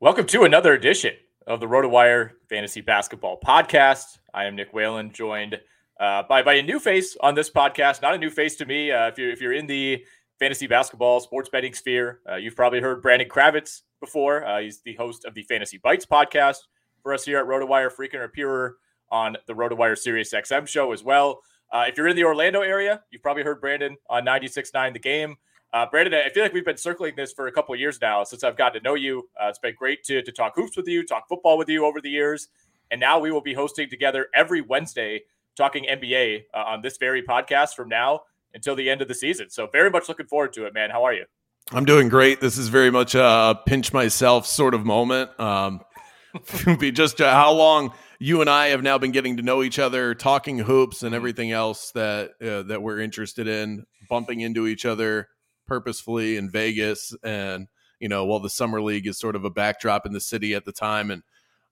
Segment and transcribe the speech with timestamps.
[0.00, 1.14] Welcome to another edition
[1.48, 4.20] of the RotoWire Fantasy Basketball Podcast.
[4.32, 5.58] I am Nick Whalen, joined
[5.98, 8.00] uh, by by a new face on this podcast.
[8.00, 8.92] Not a new face to me.
[8.92, 10.04] Uh, if you're if you're in the
[10.38, 14.46] fantasy basketball sports betting sphere, uh, you've probably heard Brandon Kravitz before.
[14.46, 16.58] Uh, he's the host of the Fantasy Bites podcast
[17.02, 18.76] for us here at RotoWire, frequent appearer
[19.10, 21.40] on the RotoWire Sirius XM show as well.
[21.72, 25.34] Uh, if you're in the Orlando area, you've probably heard Brandon on 96.9 The Game.
[25.72, 28.24] Uh, Brandon, I feel like we've been circling this for a couple of years now
[28.24, 29.28] since I've gotten to know you.
[29.40, 32.00] Uh, it's been great to, to talk hoops with you, talk football with you over
[32.00, 32.48] the years.
[32.90, 35.22] And now we will be hosting together every Wednesday
[35.56, 38.22] talking NBA uh, on this very podcast from now
[38.54, 39.50] until the end of the season.
[39.50, 40.88] So, very much looking forward to it, man.
[40.88, 41.26] How are you?
[41.70, 42.40] I'm doing great.
[42.40, 45.38] This is very much a pinch myself sort of moment.
[45.38, 45.82] Um,
[46.78, 49.78] be just uh, how long you and I have now been getting to know each
[49.78, 54.86] other, talking hoops and everything else that uh, that we're interested in, bumping into each
[54.86, 55.28] other
[55.68, 57.68] purposefully in Vegas, and
[58.00, 60.64] you know, while the summer league is sort of a backdrop in the city at
[60.64, 61.22] the time, and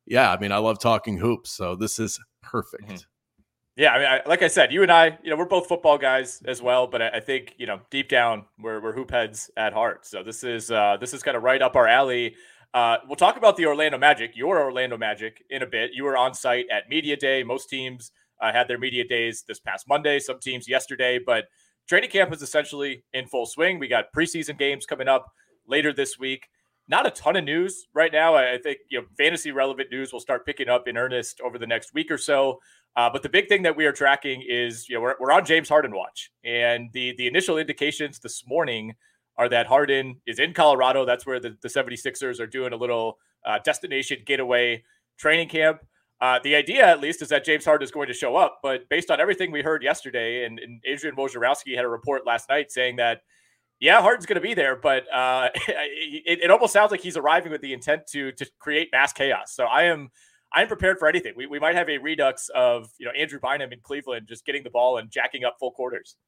[0.07, 2.85] yeah, I mean, I love talking hoops, so this is perfect.
[2.85, 2.97] Mm-hmm.
[3.77, 5.99] Yeah, I mean, I, like I said, you and I, you know, we're both football
[5.99, 9.51] guys as well, but I, I, think you know, deep down, we're we're hoop heads
[9.59, 10.07] at heart.
[10.07, 12.37] So this is uh, this is kind of right up our alley.
[12.73, 15.91] Uh, we'll talk about the Orlando Magic, your Orlando Magic, in a bit.
[15.93, 17.43] You were on site at media day.
[17.43, 20.21] Most teams uh, had their media days this past Monday.
[20.21, 21.45] Some teams yesterday, but
[21.87, 23.79] training camp is essentially in full swing.
[23.79, 25.33] We got preseason games coming up
[25.67, 26.49] later this week.
[26.89, 28.37] Not a ton of news right now.
[28.37, 31.67] I think you know fantasy relevant news will start picking up in earnest over the
[31.67, 32.61] next week or so.
[32.95, 35.45] Uh, but the big thing that we are tracking is you know we're, we're on
[35.45, 38.95] James Harden watch, and the the initial indications this morning
[39.37, 41.05] are that Harden is in Colorado.
[41.05, 44.83] That's where the, the 76ers are doing a little uh, destination getaway
[45.19, 45.81] training camp.
[46.21, 48.61] Uh, the idea, at least, is that James Harden is going to show up.
[48.63, 52.49] But based on everything we heard yesterday, and, and Adrian Wojnarowski had a report last
[52.49, 53.21] night saying that,
[53.81, 57.53] yeah, Harden's going to be there, but uh, it, it, almost sounds like he's arriving
[57.53, 59.53] with the intent to to create mass chaos.
[59.55, 60.09] So I am
[60.55, 61.35] I'm prepared for anything.
[61.37, 64.63] We, we might have a redux of you know Andrew Bynum in Cleveland just getting
[64.63, 66.17] the ball and jacking up full quarters.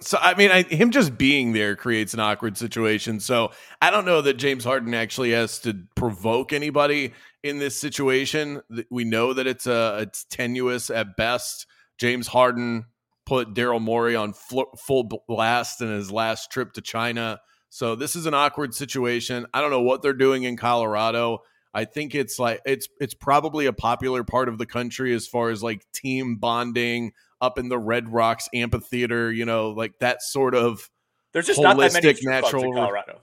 [0.00, 3.20] So I mean, I, him just being there creates an awkward situation.
[3.20, 3.52] So
[3.82, 7.12] I don't know that James Harden actually has to provoke anybody
[7.44, 8.62] in this situation.
[8.90, 11.66] We know that it's a uh, it's tenuous at best.
[11.98, 12.86] James Harden
[13.26, 17.40] put Daryl Morey on full blast in his last trip to China.
[17.68, 19.46] So this is an awkward situation.
[19.54, 21.42] I don't know what they're doing in Colorado.
[21.72, 25.50] I think it's like it's it's probably a popular part of the country as far
[25.50, 30.54] as like team bonding up in the Red Rocks amphitheater, you know, like that sort
[30.54, 30.88] of
[31.32, 33.20] there's just not that many natural Colorado.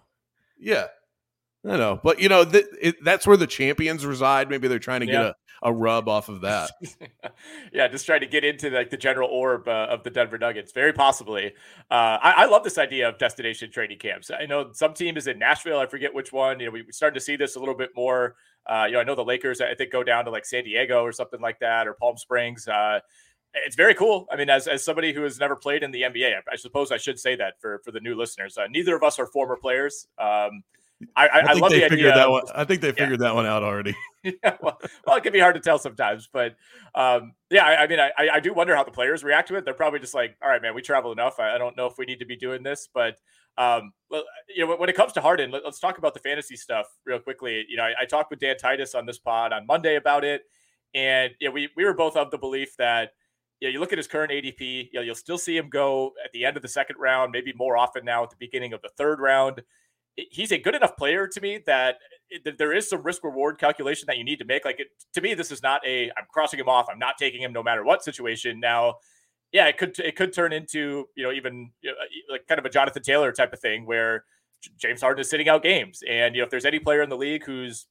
[0.60, 0.88] Yeah.
[1.66, 4.50] I know, but you know th- it, that's where the champions reside.
[4.50, 5.12] Maybe they're trying to yeah.
[5.12, 6.72] get a, a rub off of that.
[7.74, 10.72] yeah, just trying to get into like the general orb uh, of the Denver Nuggets.
[10.72, 11.54] Very possibly.
[11.92, 14.32] Uh, I, I, love this idea of destination training camps.
[14.32, 15.78] I know some team is in Nashville.
[15.78, 16.60] I forget which one.
[16.60, 18.38] You know, we, we started to see this a little bit more.
[18.66, 19.62] Uh, you know, I know the Lakers.
[19.62, 22.68] I think go down to like San Diego or something like that, or Palm Springs.
[22.68, 23.02] Uh,
[23.54, 24.28] it's very cool.
[24.32, 26.92] I mean, as, as somebody who has never played in the NBA, I, I suppose
[26.92, 28.58] I should say that for for the new listeners.
[28.58, 30.08] Uh, neither of us are former players.
[30.18, 30.64] Um,
[31.16, 32.14] I, I, I, love the idea.
[32.14, 32.44] That one.
[32.54, 33.28] I think they figured yeah.
[33.28, 33.96] that one out already.
[34.24, 36.56] yeah, well, well, it can be hard to tell sometimes, but
[36.94, 39.66] um, yeah, I, I mean, I, I do wonder how the players react to it.
[39.66, 41.40] They're probably just like, "All right, man, we travel enough.
[41.40, 43.18] I, don't know if we need to be doing this." But
[43.58, 46.56] um, well, you know, when it comes to Harden, let, us talk about the fantasy
[46.56, 47.66] stuff real quickly.
[47.68, 50.44] You know, I, talked with Dan Titus on this pod on Monday about it,
[50.94, 53.14] And yeah, we we were both of the belief that
[53.60, 56.14] you, know, you look at his current ADP, you know, you'll still see him go
[56.24, 58.82] at the end of the second round, maybe more often now at the beginning of
[58.84, 59.62] the third round.
[60.16, 61.98] He's a good enough player to me that
[62.58, 64.66] there is some risk reward calculation that you need to make.
[64.66, 66.88] Like it, to me, this is not a I'm crossing him off.
[66.90, 68.60] I'm not taking him no matter what situation.
[68.60, 68.96] Now,
[69.52, 71.96] yeah, it could it could turn into you know even you know,
[72.30, 74.26] like kind of a Jonathan Taylor type of thing where
[74.78, 77.18] James Harden is sitting out games, and you know if there's any player in the
[77.18, 77.88] league who's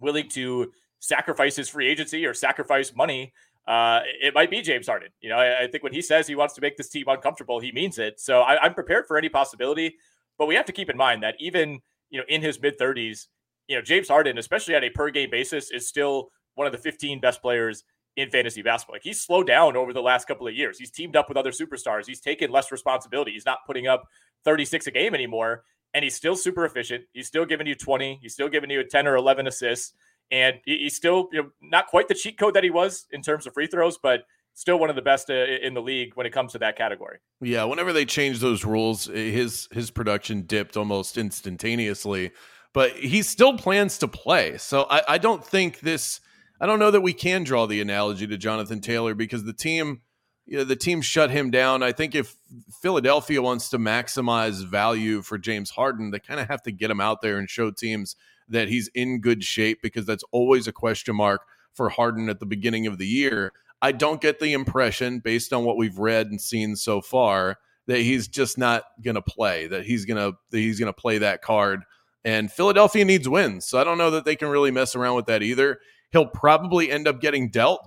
[0.00, 3.32] willing to sacrifice his free agency or sacrifice money,
[3.66, 5.10] uh, it might be James Harden.
[5.20, 7.60] You know, I, I, think when he says he wants to make this team uncomfortable,
[7.60, 8.20] he means it.
[8.20, 9.96] So I, I'm prepared for any possibility,
[10.38, 11.80] but we have to keep in mind that even
[12.10, 13.26] you know in his mid 30s,
[13.68, 16.78] you know James Harden, especially at a per game basis, is still one of the
[16.78, 17.84] 15 best players
[18.16, 18.94] in fantasy basketball.
[18.94, 20.78] Like he's slowed down over the last couple of years.
[20.78, 22.06] He's teamed up with other superstars.
[22.06, 23.32] He's taken less responsibility.
[23.32, 24.04] He's not putting up
[24.44, 25.64] 36 a game anymore.
[25.94, 27.04] And he's still super efficient.
[27.12, 28.18] He's still giving you 20.
[28.22, 29.94] He's still giving you a 10 or 11 assists.
[30.30, 33.46] And he's still you know, not quite the cheat code that he was in terms
[33.46, 34.22] of free throws, but
[34.54, 37.18] still one of the best uh, in the league when it comes to that category.
[37.40, 42.32] Yeah, whenever they changed those rules, his his production dipped almost instantaneously.
[42.74, 46.20] But he still plans to play, so I, I don't think this
[46.62, 50.00] I don't know that we can draw the analogy to Jonathan Taylor because the team,
[50.46, 51.82] you know, the team shut him down.
[51.82, 52.36] I think if
[52.80, 57.00] Philadelphia wants to maximize value for James Harden, they kind of have to get him
[57.00, 58.14] out there and show teams
[58.48, 61.42] that he's in good shape because that's always a question mark
[61.74, 63.52] for Harden at the beginning of the year.
[63.82, 67.58] I don't get the impression, based on what we've read and seen so far,
[67.88, 69.66] that he's just not going to play.
[69.66, 71.82] That he's going to he's going to play that card.
[72.24, 75.26] And Philadelphia needs wins, so I don't know that they can really mess around with
[75.26, 75.80] that either
[76.12, 77.84] he'll probably end up getting dealt,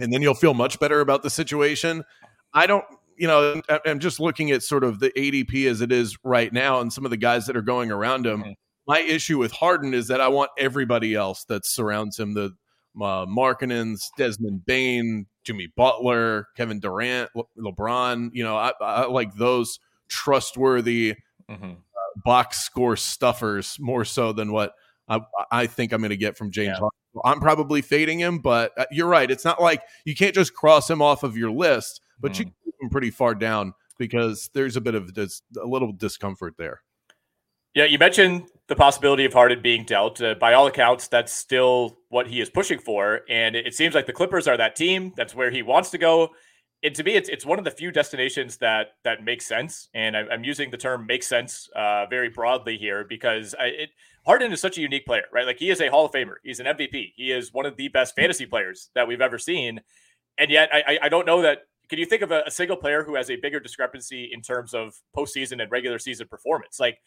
[0.00, 2.02] and then you'll feel much better about the situation.
[2.52, 2.84] I don't,
[3.16, 6.80] you know, I'm just looking at sort of the ADP as it is right now
[6.80, 8.40] and some of the guys that are going around him.
[8.42, 8.52] Mm-hmm.
[8.86, 12.54] My issue with Harden is that I want everybody else that surrounds him the
[13.00, 18.30] uh, Markkanens, Desmond Bane, Jimmy Butler, Kevin Durant, Le- LeBron.
[18.32, 21.16] You know, I, I, like those trustworthy
[21.50, 21.70] mm-hmm.
[21.72, 24.74] uh, box score stuffers more so than what
[25.08, 25.20] I,
[25.50, 26.88] I think I'm going to get from James yeah.
[27.24, 29.30] I'm probably fading him, but uh, you're right.
[29.30, 32.38] It's not like you can't just cross him off of your list, but mm.
[32.38, 35.92] you can keep him pretty far down because there's a bit of dis- a little
[35.92, 36.82] discomfort there.
[37.74, 40.20] Yeah, you mentioned the possibility of Harden being dealt.
[40.20, 43.94] Uh, by all accounts, that's still what he is pushing for, and it, it seems
[43.94, 45.12] like the Clippers are that team.
[45.16, 46.30] That's where he wants to go.
[46.82, 49.88] And to me, it's it's one of the few destinations that that makes sense.
[49.94, 53.90] And I, am using the term "makes sense" uh, very broadly here because I, it
[54.26, 55.46] Harden is such a unique player, right?
[55.46, 56.34] Like he is a Hall of Famer.
[56.42, 57.12] He's an MVP.
[57.16, 59.80] He is one of the best fantasy players that we've ever seen.
[60.38, 61.60] And yet, I, I don't know that.
[61.90, 64.72] Can you think of a, a single player who has a bigger discrepancy in terms
[64.72, 66.80] of postseason and regular season performance?
[66.80, 66.98] Like,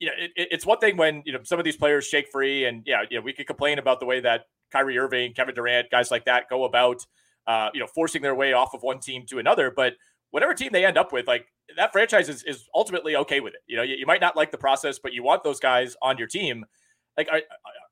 [0.00, 2.64] you know, it, it's one thing when you know some of these players shake free,
[2.64, 5.90] and yeah, you know, we could complain about the way that Kyrie Irving, Kevin Durant,
[5.90, 7.04] guys like that go about,
[7.46, 9.70] uh, you know, forcing their way off of one team to another.
[9.70, 9.94] But
[10.30, 13.60] whatever team they end up with, like that franchise is, is ultimately okay with it.
[13.66, 16.18] You know, you, you might not like the process, but you want those guys on
[16.18, 16.64] your team.
[17.16, 17.42] Like, are,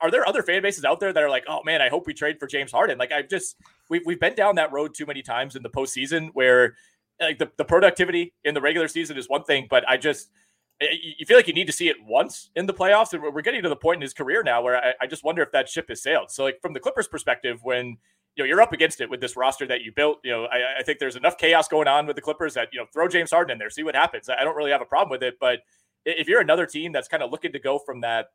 [0.00, 2.14] are there other fan bases out there that are like, oh man, I hope we
[2.14, 2.96] trade for James Harden?
[2.96, 3.56] Like, I've just,
[3.90, 6.76] we've, we've been down that road too many times in the postseason where
[7.20, 10.30] like the, the productivity in the regular season is one thing, but I just,
[10.80, 13.12] you feel like you need to see it once in the playoffs.
[13.12, 15.42] And we're getting to the point in his career now where I, I just wonder
[15.42, 16.30] if that ship has sailed.
[16.30, 17.96] So, like, from the Clippers perspective, when,
[18.38, 20.18] you know you're up against it with this roster that you built.
[20.22, 22.78] You know, I, I, think there's enough chaos going on with the Clippers that you
[22.78, 24.28] know throw James Harden in there, see what happens.
[24.28, 25.60] I don't really have a problem with it, but
[26.04, 28.26] if you're another team that's kind of looking to go from that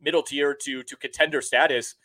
[0.00, 1.96] middle tier to to contender status,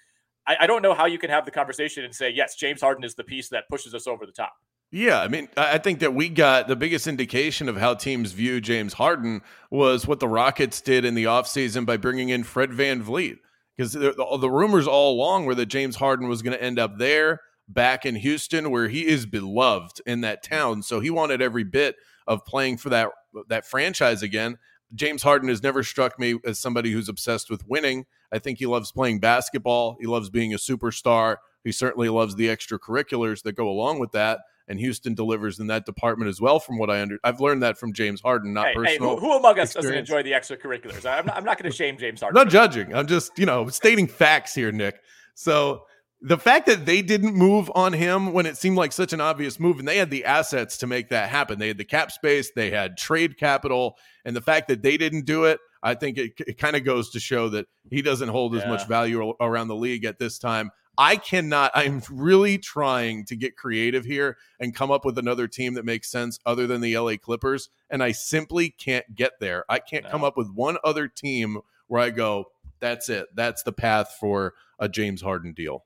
[0.48, 3.04] I, I don't know how you can have the conversation and say yes, James Harden
[3.04, 4.54] is the piece that pushes us over the top.
[4.96, 8.62] Yeah, I mean, I think that we got the biggest indication of how teams view
[8.62, 13.40] James Harden was what the Rockets did in the offseason by bringing in Fred VanVleet
[13.76, 16.80] because the, the, the, rumors all along were that James Harden was going to end
[16.80, 20.82] up there back in Houston, where he is beloved in that town.
[20.82, 23.10] So he wanted every bit of playing for that
[23.50, 24.60] that franchise again.
[24.94, 28.06] James Harden has never struck me as somebody who's obsessed with winning.
[28.32, 29.98] I think he loves playing basketball.
[30.00, 31.36] He loves being a superstar.
[31.66, 35.86] He certainly loves the extracurriculars that go along with that and Houston delivers in that
[35.86, 36.60] department as well.
[36.60, 39.16] From what I under, I've learned that from James Harden, not hey, personal.
[39.16, 41.06] Hey, who, who, among us doesn't enjoy the extracurriculars?
[41.06, 42.36] I'm not, I'm not going to shame James Harden.
[42.36, 42.94] not judging.
[42.96, 45.00] I'm just you know stating facts here, Nick.
[45.36, 45.86] So
[46.22, 49.60] the fact that they didn't move on him when it seemed like such an obvious
[49.60, 51.60] move, and they had the assets to make that happen.
[51.60, 55.26] They had the cap space, they had trade capital, and the fact that they didn't
[55.26, 58.56] do it, I think it, it kind of goes to show that he doesn't hold
[58.56, 58.62] yeah.
[58.62, 60.72] as much value around the league at this time.
[60.98, 65.74] I cannot, I'm really trying to get creative here and come up with another team
[65.76, 67.70] that makes sense other than the LA Clippers.
[67.90, 69.66] And I simply can't get there.
[69.70, 70.10] I can't no.
[70.12, 72.46] come up with one other team where I go,
[72.80, 73.28] that's it.
[73.36, 75.86] That's the path for a James Harden deal.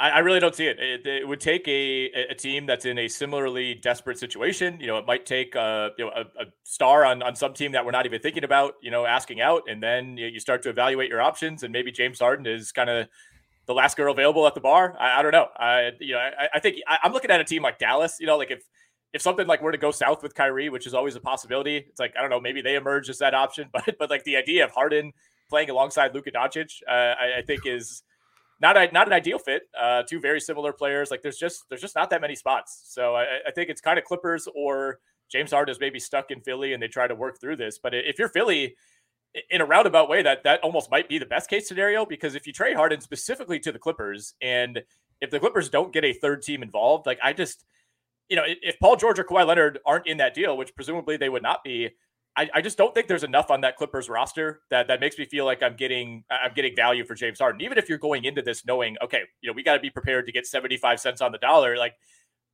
[0.00, 0.78] I, I really don't see it.
[0.80, 1.06] it.
[1.06, 1.28] it.
[1.28, 4.80] would take a a team that's in a similarly desperate situation.
[4.80, 7.72] You know, it might take a you know a, a, star on on some team
[7.72, 8.74] that we're not even thinking about.
[8.82, 11.92] You know, asking out, and then you, you start to evaluate your options, and maybe
[11.92, 13.08] James Harden is kind of
[13.70, 14.96] the last girl available at the bar.
[14.98, 15.46] I, I don't know.
[15.56, 18.16] I you know I, I think I, I'm looking at a team like Dallas.
[18.18, 18.64] You know, like if
[19.12, 22.00] if something like were to go south with Kyrie, which is always a possibility, it's
[22.00, 23.68] like I don't know, maybe they emerge as that option.
[23.72, 25.12] But but like the idea of Harden
[25.48, 28.02] playing alongside Luka Doncic, uh, I, I, think is
[28.60, 29.62] not a, not an ideal fit.
[29.78, 31.12] Uh, two very similar players.
[31.12, 32.82] Like there's just there's just not that many spots.
[32.86, 34.98] So I, I think it's kind of Clippers or
[35.30, 37.78] James Harden is maybe stuck in Philly and they try to work through this.
[37.78, 38.74] But if you're Philly,
[39.50, 42.46] in a roundabout way, that that almost might be the best case scenario because if
[42.46, 44.82] you trade Harden specifically to the Clippers and
[45.20, 47.64] if the Clippers don't get a third team involved, like I just
[48.28, 51.28] you know, if Paul George or Kawhi Leonard aren't in that deal, which presumably they
[51.28, 51.90] would not be,
[52.36, 55.24] I, I, just don't think there's enough on that Clippers roster that that makes me
[55.24, 57.60] feel like I'm getting I'm getting value for James Harden.
[57.60, 60.26] Even if you're going into this knowing, okay, you know, we got to be prepared
[60.26, 61.94] to get 75 cents on the dollar, like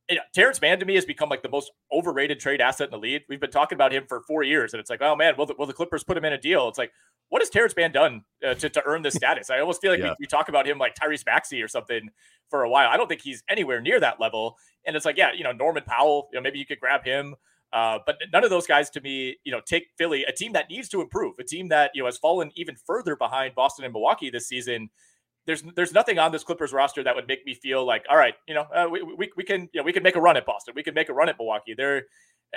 [0.09, 2.91] you know, Terance Mann to me has become like the most overrated trade asset in
[2.91, 3.23] the league.
[3.27, 5.55] We've been talking about him for four years, and it's like, oh man, will the,
[5.57, 6.67] will the Clippers put him in a deal?
[6.69, 6.91] It's like,
[7.29, 9.49] what has Terance Mann done uh, to, to earn this status?
[9.49, 10.11] I almost feel like yeah.
[10.11, 12.09] we, we, talk about him like Tyrese Maxey or something
[12.49, 12.89] for a while.
[12.89, 14.57] I don't think he's anywhere near that level.
[14.85, 17.35] And it's like, yeah, you know, Norman Powell, you know, maybe you could grab him.
[17.73, 20.69] Uh, but none of those guys to me, you know, take Philly, a team that
[20.69, 23.91] needs to improve, a team that, you know, has fallen even further behind Boston and
[23.91, 24.89] Milwaukee this season
[25.47, 28.35] there's there's nothing on this Clippers roster that would make me feel like, all right,
[28.47, 30.45] you know, uh, we, we, we can you know we can make a run at
[30.45, 31.73] Boston, we can make a run at Milwaukee.
[31.75, 32.03] They're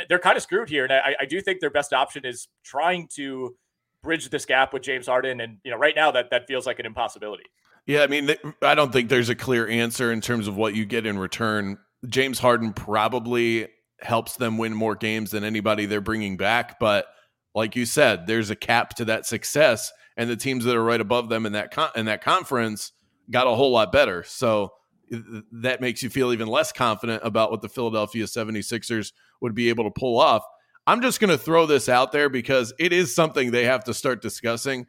[0.08, 3.08] they're kind of screwed here, and I, I do think their best option is trying
[3.14, 3.56] to
[4.02, 6.80] bridge this gap with James Harden, and you know, right now that that feels like
[6.80, 7.44] an impossibility.
[7.86, 10.84] Yeah, I mean, I don't think there's a clear answer in terms of what you
[10.84, 11.78] get in return.
[12.06, 13.68] James Harden probably
[14.00, 17.06] helps them win more games than anybody they're bringing back, but
[17.54, 21.00] like you said, there's a cap to that success and the teams that are right
[21.00, 22.92] above them in that con- in that conference
[23.30, 24.22] got a whole lot better.
[24.22, 24.74] So
[25.10, 29.84] that makes you feel even less confident about what the Philadelphia 76ers would be able
[29.84, 30.44] to pull off.
[30.86, 33.94] I'm just going to throw this out there because it is something they have to
[33.94, 34.84] start discussing.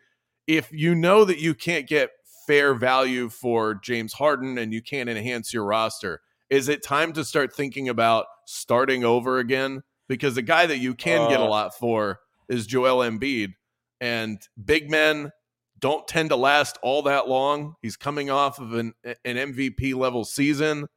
[0.47, 2.09] If you know that you can't get
[2.45, 6.19] fair value for James Harden and you can't enhance your roster,
[6.50, 9.83] is it time to start thinking about starting over again?
[10.09, 11.50] Because the guy that you can uh, get a uh.
[11.50, 12.19] lot for
[12.50, 13.53] is Joel Embiid.
[14.01, 15.31] And big men
[15.79, 17.75] don't tend to last all that long.
[17.81, 20.88] He's coming off of an an MVP level season.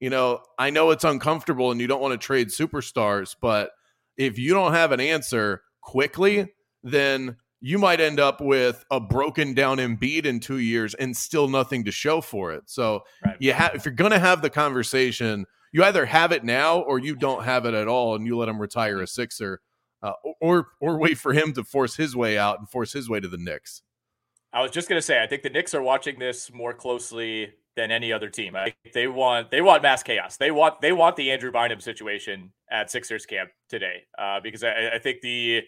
[0.00, 3.70] You know, I know it's uncomfortable and you don't want to trade superstars, but
[4.16, 6.52] if you don't have an answer quickly,
[6.82, 11.48] then you might end up with a broken down Embiid in two years and still
[11.48, 12.64] nothing to show for it.
[12.66, 13.36] So right.
[13.38, 16.98] you have if you're going to have the conversation, you either have it now or
[16.98, 19.60] you don't have it at all, and you let him retire a Sixer
[20.02, 23.20] uh, or or wait for him to force his way out and force his way
[23.20, 23.82] to the Knicks.
[24.52, 27.90] I was just gonna say, I think the Knicks are watching this more closely than
[27.90, 28.54] any other team.
[28.54, 30.36] I they want they want mass chaos.
[30.36, 34.92] They want they want the Andrew Bynum situation at Sixers camp today uh, because I,
[34.94, 35.62] I, think the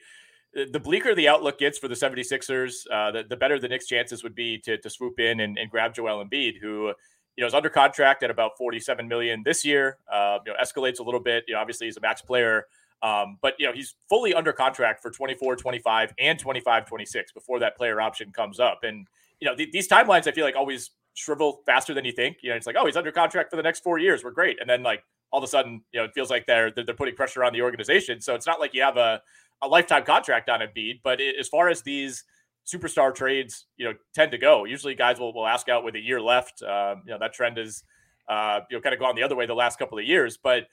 [0.70, 4.22] the bleaker the outlook gets for the 76ers, uh, the, the better the Knicks' chances
[4.22, 6.92] would be to, to swoop in and, and grab Joel Embiid, who
[7.36, 9.98] you know is under contract at about 47 million this year.
[10.12, 11.44] Uh, you know, escalates a little bit.
[11.48, 12.66] You know, obviously he's a max player.
[13.04, 17.58] Um, but you know, he's fully under contract for 24, 25, and 25, 26 before
[17.58, 18.80] that player option comes up.
[18.82, 19.06] And
[19.40, 22.38] you know, th- these timelines I feel like always shrivel faster than you think.
[22.40, 24.24] You know, it's like, oh, he's under contract for the next four years.
[24.24, 24.58] We're great.
[24.58, 27.14] And then like all of a sudden, you know, it feels like they're they're, putting
[27.14, 28.22] pressure on the organization.
[28.22, 29.20] So it's not like you have a,
[29.60, 31.00] a lifetime contract on Embiid.
[31.02, 32.24] But it, as far as these
[32.66, 36.00] superstar trades, you know, tend to go, usually guys will, will ask out with a
[36.00, 36.62] year left.
[36.62, 37.84] Um, you know, that trend is
[38.30, 40.38] uh, you know kind of gone the other way the last couple of years.
[40.38, 40.68] But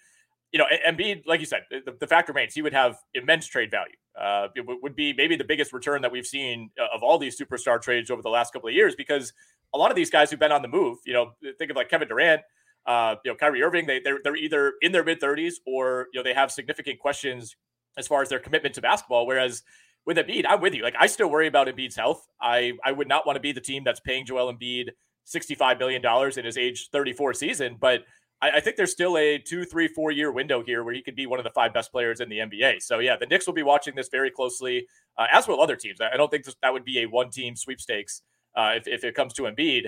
[0.51, 3.71] you know, Embiid, like you said, the, the fact remains he would have immense trade
[3.71, 3.95] value.
[4.19, 7.17] Uh, it w- would be maybe the biggest return that we've seen uh, of all
[7.17, 9.31] these superstar trades over the last couple of years because
[9.73, 11.89] a lot of these guys who've been on the move, you know, think of like
[11.89, 12.41] Kevin Durant,
[12.85, 16.19] uh, you know, Kyrie Irving, they, they're, they're either in their mid 30s or, you
[16.19, 17.55] know, they have significant questions
[17.97, 19.25] as far as their commitment to basketball.
[19.25, 19.63] Whereas
[20.05, 20.83] with Embiid, I'm with you.
[20.83, 22.27] Like, I still worry about Embiid's health.
[22.41, 24.89] I, I would not want to be the team that's paying Joel Embiid
[25.33, 26.01] $65 million
[26.37, 28.01] in his age 34 season, but
[28.41, 31.15] I, I, think there's still a two, three, four year window here where he could
[31.15, 32.81] be one of the five best players in the NBA.
[32.81, 35.99] So yeah, the Knicks will be watching this very closely, uh, as will other teams.
[36.01, 38.21] I, don't think that would be a one team sweepstakes
[38.55, 39.87] uh, if, if it comes to Embiid.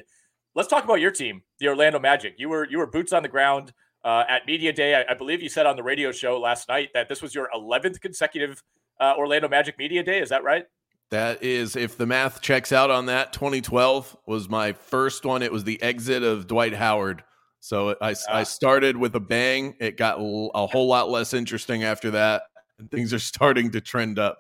[0.56, 2.36] Let's talk about your team, the Orlando Magic.
[2.38, 3.74] You were you were boots on the ground
[4.06, 4.96] uh, at media day.
[4.96, 7.50] I, I, believe you said on the radio show last night that this was your
[7.56, 8.62] 11th consecutive
[9.00, 10.20] uh, Orlando Magic media day.
[10.20, 10.66] Is that right?
[11.10, 15.42] That is, if the math checks out on that, 2012 was my first one.
[15.42, 17.24] It was the exit of Dwight Howard
[17.64, 19.78] so I, I started with a bang.
[19.80, 22.44] It got a whole lot less interesting after that,
[22.78, 24.38] and things are starting to trend up.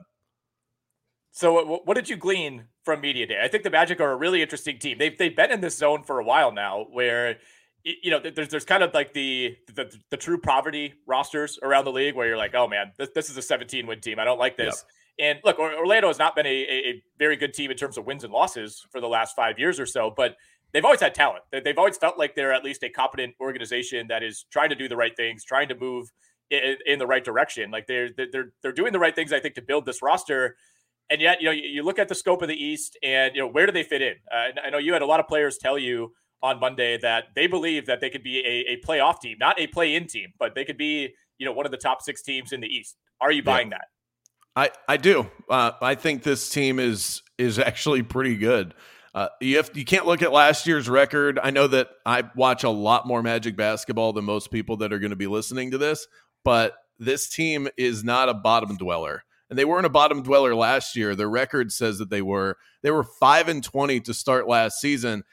[1.31, 3.39] So, what did you glean from Media Day?
[3.41, 4.97] I think the Magic are a really interesting team.
[4.97, 7.37] They've, they've been in this zone for a while now where
[7.85, 11.93] you know, there's there's kind of like the, the the true poverty rosters around the
[11.93, 14.19] league where you're like, oh man, this, this is a 17 win team.
[14.19, 14.83] I don't like this.
[15.19, 15.29] Yep.
[15.29, 18.23] And look, Orlando has not been a, a, very good team in terms of wins
[18.23, 20.35] and losses for the last five years or so, but
[20.73, 21.43] they've always had talent.
[21.51, 24.87] They've always felt like they're at least a competent organization that is trying to do
[24.87, 26.11] the right things, trying to move
[26.49, 27.71] in, in the right direction.
[27.71, 30.55] Like they're they're they're doing the right things, I think, to build this roster.
[31.09, 33.47] And yet, you know, you, look at the scope of the East, and you know,
[33.47, 34.15] where do they fit in?
[34.31, 37.45] Uh, I know you had a lot of players tell you on Monday that they
[37.45, 40.65] believe that they could be a, a playoff team, not a play-in team, but they
[40.65, 42.97] could be, you know, one of the top six teams in the East.
[43.21, 43.77] Are you buying yeah.
[43.77, 43.87] that?
[44.55, 45.29] I I do.
[45.49, 48.73] Uh, I think this team is is actually pretty good.
[49.13, 51.39] Uh, you have, you can't look at last year's record.
[51.41, 54.99] I know that I watch a lot more Magic basketball than most people that are
[54.99, 56.07] going to be listening to this,
[56.43, 59.23] but this team is not a bottom dweller.
[59.49, 61.15] And they weren't a bottom dweller last year.
[61.15, 62.57] Their record says that they were.
[62.81, 65.23] They were 5 and 20 to start last season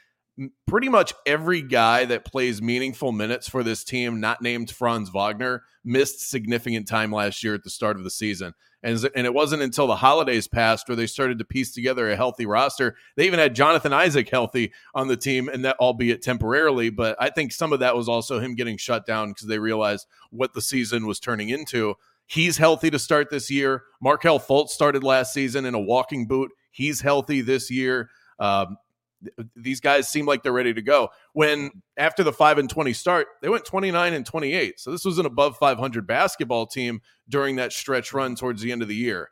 [0.67, 5.63] pretty much every guy that plays meaningful minutes for this team, not named Franz Wagner,
[5.83, 8.53] missed significant time last year at the start of the season.
[8.83, 12.15] And, and it wasn't until the holidays passed where they started to piece together a
[12.15, 12.95] healthy roster.
[13.15, 16.89] They even had Jonathan Isaac healthy on the team, and that albeit temporarily.
[16.89, 20.07] But I think some of that was also him getting shut down because they realized
[20.31, 21.95] what the season was turning into.
[22.25, 23.83] He's healthy to start this year.
[24.01, 26.51] Markelle Fultz started last season in a walking boot.
[26.71, 28.09] He's healthy this year.
[28.39, 28.77] Um,
[29.55, 31.09] these guys seem like they're ready to go.
[31.33, 31.77] When mm-hmm.
[31.97, 34.79] after the 5 and 20 start, they went 29 and 28.
[34.79, 38.81] So this was an above 500 basketball team during that stretch run towards the end
[38.81, 39.29] of the year.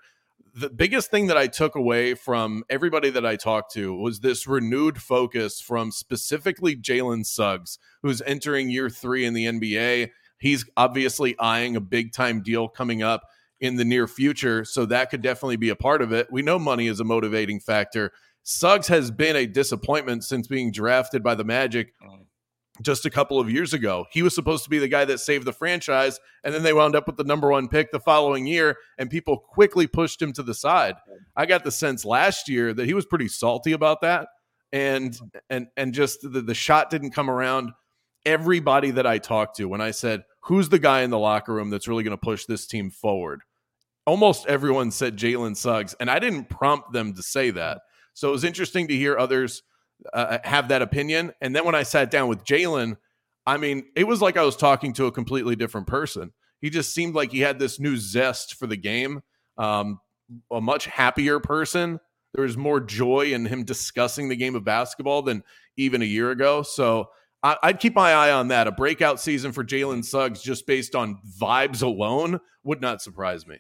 [0.56, 4.48] The biggest thing that I took away from everybody that I talked to was this
[4.48, 10.10] renewed focus from specifically Jalen Suggs, who's entering year three in the NBA.
[10.40, 13.24] He's obviously eyeing a big time deal coming up
[13.60, 14.66] in the near future.
[14.66, 16.32] So that could definitely be a part of it.
[16.32, 18.12] We know money is a motivating factor
[18.44, 22.26] Suggs has been a disappointment since being drafted by the Magic mm.
[22.82, 24.06] just a couple of years ago.
[24.12, 26.96] He was supposed to be the guy that saved the franchise, and then they wound
[26.96, 30.44] up with the number one pick the following year, and people quickly pushed him to
[30.44, 30.96] the side.
[31.36, 34.30] I got the sense last year that he was pretty salty about that,
[34.72, 35.18] and
[35.50, 37.72] and and just the, the shot didn't come around.
[38.26, 41.70] Everybody that I talked to, when I said, "Who's the guy in the locker room
[41.70, 43.42] that's really going to push this team forward?"
[44.06, 47.82] Almost everyone said Jalen Suggs, and I didn't prompt them to say that.
[48.20, 49.64] So it was interesting to hear others
[50.12, 51.32] uh, have that opinion.
[51.40, 52.98] And then when I sat down with Jalen,
[53.48, 56.34] I mean, it was like I was talking to a completely different person.
[56.60, 59.22] He just seemed like he had this new zest for the game,
[59.58, 60.02] um,
[60.52, 62.02] a much happier person.
[62.34, 65.42] There was more joy in him discussing the game of basketball than
[65.78, 66.62] even a year ago.
[66.62, 68.68] So I, would keep my eye on that.
[68.68, 73.60] A breakout season for Jalen Suggs just based on vibes alone would not surprise me.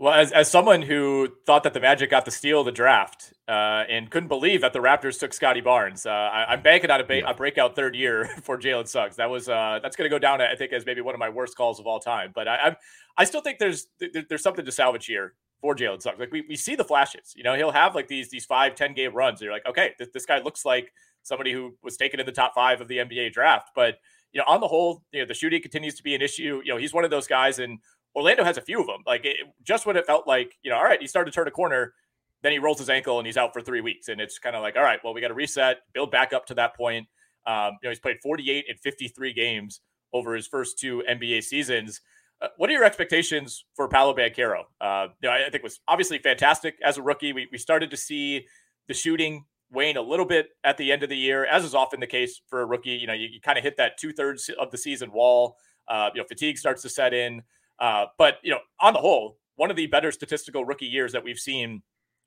[0.00, 3.34] Well, as, as someone who thought that the Magic got the steal of the draft
[3.46, 7.02] uh, and couldn't believe that the Raptors took Scottie Barnes, uh, I, am banking on
[7.02, 7.30] a, ba- yeah.
[7.30, 9.16] a, breakout third year for Jalen Suggs.
[9.16, 11.28] That was uh, that's going to go down, I think, as maybe one of my
[11.28, 12.32] worst calls of all time.
[12.34, 12.76] But I, I,
[13.18, 13.88] I still think there's
[14.30, 16.18] there's something to salvage here for Jalen Suggs.
[16.18, 17.34] Like we, we see the flashes.
[17.36, 19.42] You know, he'll have like these these five ten game runs.
[19.42, 22.32] And you're like, okay, this, this guy looks like somebody who was taken in the
[22.32, 23.72] top five of the NBA draft.
[23.74, 23.98] But
[24.32, 26.62] you know, on the whole, you know, the shooting continues to be an issue.
[26.64, 27.80] You know, he's one of those guys, and
[28.14, 29.02] Orlando has a few of them.
[29.06, 31.48] Like it, just when it felt like, you know, all right, he started to turn
[31.48, 31.94] a corner,
[32.42, 34.08] then he rolls his ankle and he's out for three weeks.
[34.08, 36.46] And it's kind of like, all right, well, we got to reset, build back up
[36.46, 37.06] to that point.
[37.46, 39.80] Um, you know, he's played 48 and 53 games
[40.12, 42.00] over his first two NBA seasons.
[42.42, 44.62] Uh, what are your expectations for Paolo Banchero?
[44.80, 47.32] Uh, you know, I, I think was obviously fantastic as a rookie.
[47.32, 48.46] We, we started to see
[48.88, 52.00] the shooting wane a little bit at the end of the year, as is often
[52.00, 52.90] the case for a rookie.
[52.90, 55.56] You know, you, you kind of hit that two thirds of the season wall.
[55.86, 57.42] Uh, you know, fatigue starts to set in.
[57.80, 61.24] Uh, but you know, on the whole, one of the better statistical rookie years that
[61.24, 61.82] we've seen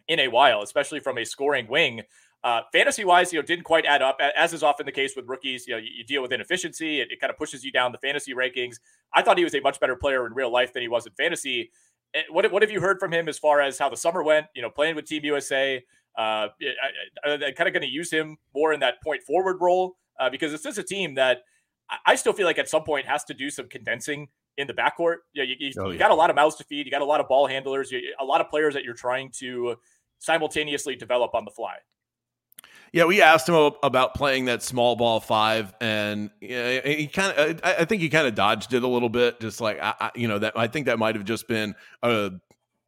[0.08, 2.02] in a while, especially from a scoring wing.
[2.44, 5.26] Uh, fantasy wise, you know, didn't quite add up, as is often the case with
[5.30, 5.66] rookies.
[5.66, 7.98] You know, you, you deal with inefficiency; it, it kind of pushes you down the
[8.00, 8.80] fantasy rankings.
[9.14, 11.14] I thought he was a much better player in real life than he was in
[11.14, 11.72] fantasy.
[12.14, 14.48] Eh, what what have you heard from him as far as how the summer went?
[14.56, 15.82] You know, playing with Team USA.
[16.18, 16.50] Uh,
[17.26, 20.52] I, kind of going to use him more in that point forward role uh, because
[20.52, 21.40] this is a team that
[22.06, 25.18] I still feel like at some point has to do some condensing in the backcourt.
[25.34, 26.86] Yeah, you, you, oh, you, got a lot of mouths to feed.
[26.86, 27.92] You got a lot of ball handlers.
[27.92, 29.76] You, a lot of players that you're trying to
[30.20, 31.76] simultaneously develop on the fly.
[32.94, 37.86] Yeah, we asked him about playing that small ball five, and he kind of, I
[37.86, 39.40] think he kind of dodged it a little bit.
[39.40, 42.32] Just like, I, you know, that I think that might have just been a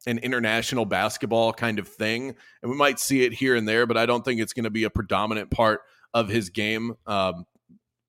[0.06, 3.96] an international basketball kind of thing, and we might see it here and there, but
[3.96, 5.80] I don't think it's going to be a predominant part
[6.14, 6.94] of his game.
[7.08, 7.44] Um,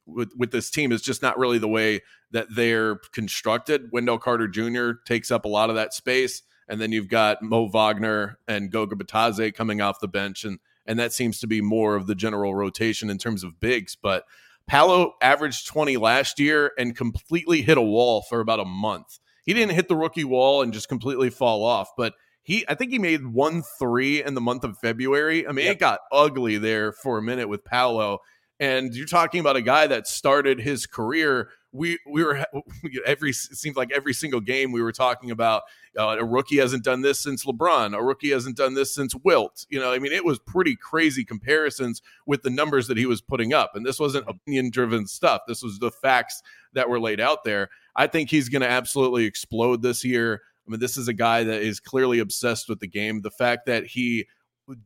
[0.08, 3.90] with with this team is just not really the way that they're constructed.
[3.92, 4.92] Wendell Carter Jr.
[5.06, 8.96] takes up a lot of that space, and then you've got Mo Wagner and Goga
[8.96, 12.56] Bitadze coming off the bench, and and that seems to be more of the general
[12.56, 13.96] rotation in terms of bigs.
[13.96, 14.24] But
[14.68, 19.20] Paolo averaged 20 last year and completely hit a wall for about a month.
[19.44, 22.14] He didn't hit the rookie wall and just completely fall off, but
[22.48, 25.46] he I think he made one three in the month of February.
[25.46, 25.76] I mean, yep.
[25.76, 28.20] it got ugly there for a minute with Paolo.
[28.60, 31.50] And you're talking about a guy that started his career.
[31.72, 32.44] We we were
[33.06, 35.64] every it seems like every single game we were talking about
[35.98, 37.96] uh, a rookie hasn't done this since LeBron.
[37.96, 39.66] A rookie hasn't done this since Wilt.
[39.70, 43.22] You know, I mean, it was pretty crazy comparisons with the numbers that he was
[43.22, 43.72] putting up.
[43.76, 45.42] And this wasn't opinion driven stuff.
[45.48, 46.42] This was the facts
[46.74, 47.70] that were laid out there.
[47.96, 50.42] I think he's going to absolutely explode this year.
[50.68, 53.22] I mean, this is a guy that is clearly obsessed with the game.
[53.22, 54.28] The fact that he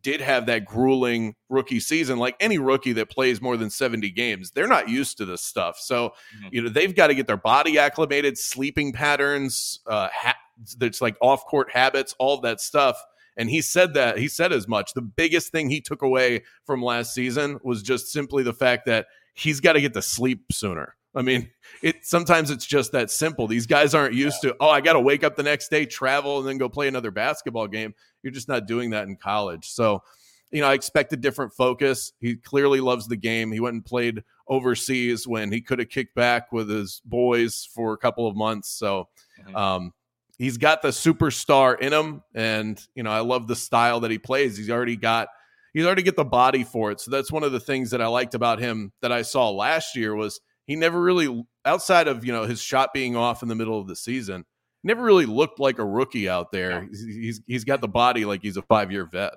[0.01, 4.51] did have that grueling rookie season, like any rookie that plays more than 70 games,
[4.51, 5.79] they're not used to this stuff.
[5.79, 6.47] So, mm-hmm.
[6.51, 10.37] you know, they've got to get their body acclimated, sleeping patterns, uh, ha-
[10.77, 13.01] that's like off court habits, all that stuff.
[13.37, 14.93] And he said that he said as much.
[14.93, 19.07] The biggest thing he took away from last season was just simply the fact that
[19.33, 20.95] he's got to get to sleep sooner.
[21.13, 21.49] I mean,
[21.81, 23.47] it sometimes it's just that simple.
[23.47, 24.51] These guys aren't used yeah.
[24.51, 26.87] to, oh, I got to wake up the next day, travel, and then go play
[26.87, 27.93] another basketball game.
[28.23, 29.69] You're just not doing that in college.
[29.69, 30.03] So,
[30.51, 32.13] you know, I expect a different focus.
[32.19, 33.51] He clearly loves the game.
[33.51, 37.93] He went and played overseas when he could have kicked back with his boys for
[37.93, 38.69] a couple of months.
[38.69, 39.55] So, mm-hmm.
[39.55, 39.93] um,
[40.37, 44.17] he's got the superstar in him, and you know, I love the style that he
[44.17, 44.57] plays.
[44.57, 45.27] He's already got
[45.73, 46.99] he's already get the body for it.
[46.99, 49.95] So that's one of the things that I liked about him that I saw last
[49.95, 53.55] year was he never really outside of you know his shot being off in the
[53.55, 54.45] middle of the season
[54.83, 58.41] never really looked like a rookie out there he's, he's he's got the body like
[58.41, 59.33] he's a five year vet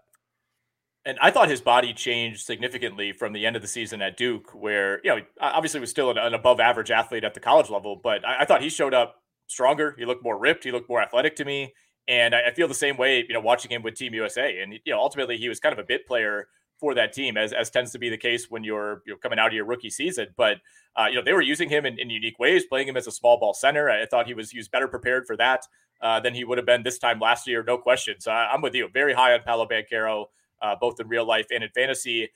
[1.05, 4.51] and I thought his body changed significantly from the end of the season at Duke,
[4.55, 8.01] where you know obviously was still an, an above average athlete at the college level,
[8.03, 9.95] but I, I, thought he showed up stronger.
[9.99, 10.65] He looked more ripped.
[10.65, 11.75] He looked more athletic to me,
[12.09, 13.25] and I, I, feel the same way.
[13.29, 15.79] You know, watching him with Team USA, and you know, ultimately he was kind of
[15.79, 19.03] a bit player for that team, as as tends to be the case when you're
[19.07, 20.29] you're coming out of your rookie season.
[20.37, 20.59] But
[20.97, 23.13] uh, you know they were using him in, in, unique ways, playing him as a
[23.13, 23.91] small ball center.
[23.91, 25.67] I thought he was was better prepared for that
[26.01, 28.17] uh, than he would have been this time last year, no question.
[28.21, 30.27] So I, am with you, very high on Paolo Banchero,
[30.61, 32.29] uh, both in real life and in fantasy.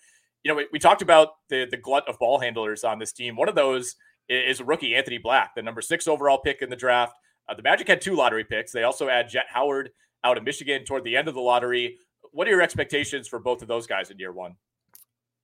[0.42, 3.36] You know, we, we talked about the the glut of ball handlers on this team.
[3.36, 3.96] One of those
[4.28, 7.14] is, rookie Anthony Black, the number six overall pick in the draft.
[7.48, 8.72] Uh, the Magic had two lottery picks.
[8.72, 9.90] They also had Jett Howard
[10.24, 11.98] out of Michigan toward the end of the lottery.
[12.38, 14.54] What are your expectations for both of those guys in year one?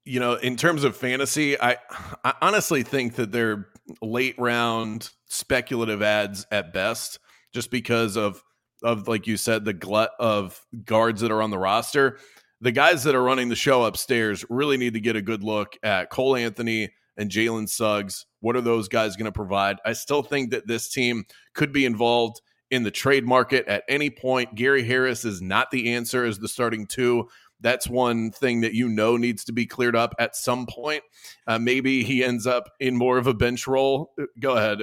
[0.04, 1.76] you know, in terms of fantasy, I
[2.22, 3.66] I honestly think that they're
[4.00, 7.18] late round speculative ads at best,
[7.52, 8.40] just because of
[8.84, 12.20] of like you said, the glut of guards that are on the roster.
[12.60, 15.76] The guys that are running the show upstairs really need to get a good look
[15.82, 18.24] at Cole Anthony and Jalen Suggs.
[18.38, 19.78] What are those guys going to provide?
[19.84, 24.10] I still think that this team could be involved in the trade market at any
[24.10, 24.54] point.
[24.54, 27.28] Gary Harris is not the answer as the starting two
[27.64, 31.02] that's one thing that you know needs to be cleared up at some point.
[31.46, 34.12] Uh, maybe he ends up in more of a bench role.
[34.38, 34.82] Go ahead.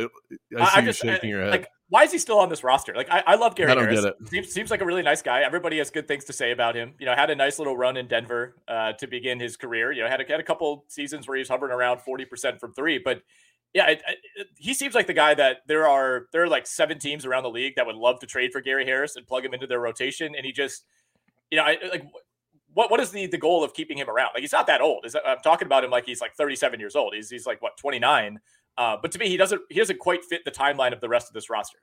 [0.58, 1.52] I you just, shaking I, your head.
[1.52, 2.96] Like, why is he still on this roster?
[2.96, 4.02] Like, I, I love Gary I don't Harris.
[4.02, 4.30] Get it.
[4.30, 5.42] Seems, seems like a really nice guy.
[5.42, 6.94] Everybody has good things to say about him.
[7.00, 9.92] You know, had a nice little run in Denver uh, to begin his career.
[9.92, 12.74] You know, had a, had a couple seasons where he was hovering around 40% from
[12.74, 12.98] three.
[12.98, 13.22] But
[13.74, 14.02] yeah, it,
[14.36, 17.44] it, he seems like the guy that there are there are like seven teams around
[17.44, 19.80] the league that would love to trade for Gary Harris and plug him into their
[19.80, 20.34] rotation.
[20.36, 20.86] And he just,
[21.50, 22.04] you know, I, like
[22.74, 24.32] what what is the the goal of keeping him around?
[24.34, 25.06] Like he's not that old.
[25.06, 27.14] Is I'm talking about him like he's like 37 years old.
[27.16, 28.40] He's he's like what 29.
[28.78, 31.30] Uh, but to me, he doesn't he doesn't quite fit the timeline of the rest
[31.30, 31.80] of this roster.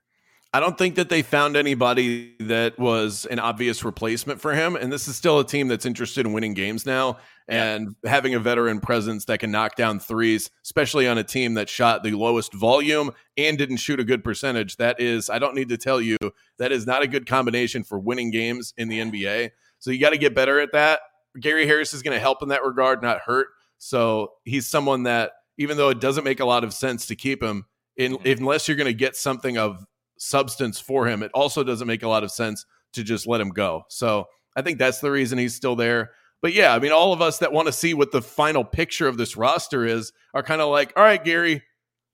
[0.54, 4.76] I don't think that they found anybody that was an obvious replacement for him.
[4.76, 8.10] And this is still a team that's interested in winning games now and yeah.
[8.10, 12.02] having a veteran presence that can knock down threes, especially on a team that shot
[12.02, 14.76] the lowest volume and didn't shoot a good percentage.
[14.76, 16.16] That is, I don't need to tell you,
[16.56, 19.50] that is not a good combination for winning games in the NBA.
[19.80, 21.00] So you got to get better at that.
[21.38, 23.48] Gary Harris is going to help in that regard, not hurt.
[23.76, 27.42] So he's someone that, even though it doesn't make a lot of sense to keep
[27.42, 27.66] him,
[27.98, 28.40] in, mm-hmm.
[28.40, 29.84] unless you're going to get something of
[30.18, 33.50] substance for him, it also doesn't make a lot of sense to just let him
[33.50, 33.84] go.
[33.88, 34.26] So
[34.56, 36.12] I think that's the reason he's still there.
[36.40, 39.08] But yeah, I mean, all of us that want to see what the final picture
[39.08, 41.62] of this roster is are kind of like, all right, Gary,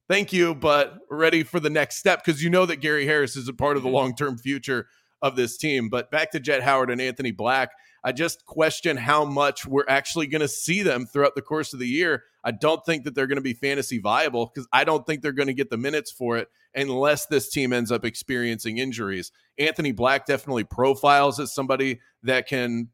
[0.09, 3.49] thank you, but ready for the next step because you know that Gary Harris is
[3.49, 3.97] a part of the mm-hmm.
[3.97, 4.87] long term future
[5.21, 5.89] of this team.
[5.89, 7.71] But back to Jett Howard and Anthony Black,
[8.05, 11.81] I just question how much we're actually going to see them throughout the course of
[11.81, 12.25] the year.
[12.45, 15.33] I don't think that they're going to be fantasy viable because I don't think they're
[15.33, 19.33] going to get the minutes for it unless this team ends up experiencing injuries.
[19.59, 22.89] Anthony Black definitely profiles as somebody that can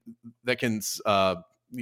[0.45, 1.37] that can uh,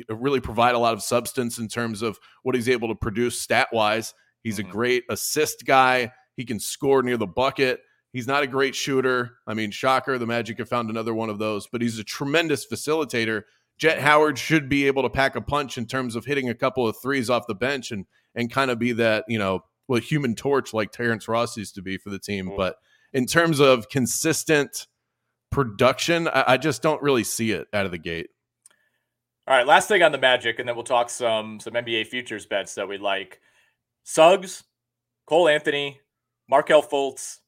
[0.08, 3.68] really provide a lot of substance in terms of what he's able to produce stat
[3.72, 4.14] wise.
[4.42, 4.72] He's a mm-hmm.
[4.72, 6.12] great assist guy.
[6.36, 7.80] He can score near the bucket.
[8.18, 9.38] He's not a great shooter.
[9.46, 12.66] I mean, shocker, the Magic have found another one of those, but he's a tremendous
[12.66, 13.44] facilitator.
[13.78, 16.84] Jett Howard should be able to pack a punch in terms of hitting a couple
[16.88, 20.34] of threes off the bench and and kind of be that, you know, well, human
[20.34, 22.48] torch like Terrence Ross used to be for the team.
[22.48, 22.56] Mm.
[22.56, 22.74] But
[23.12, 24.88] in terms of consistent
[25.52, 28.30] production, I, I just don't really see it out of the gate.
[29.46, 32.46] All right, last thing on the Magic, and then we'll talk some some NBA futures
[32.46, 33.40] bets that we like.
[34.02, 34.64] Suggs,
[35.24, 36.00] Cole Anthony,
[36.48, 37.38] Markelle Fultz,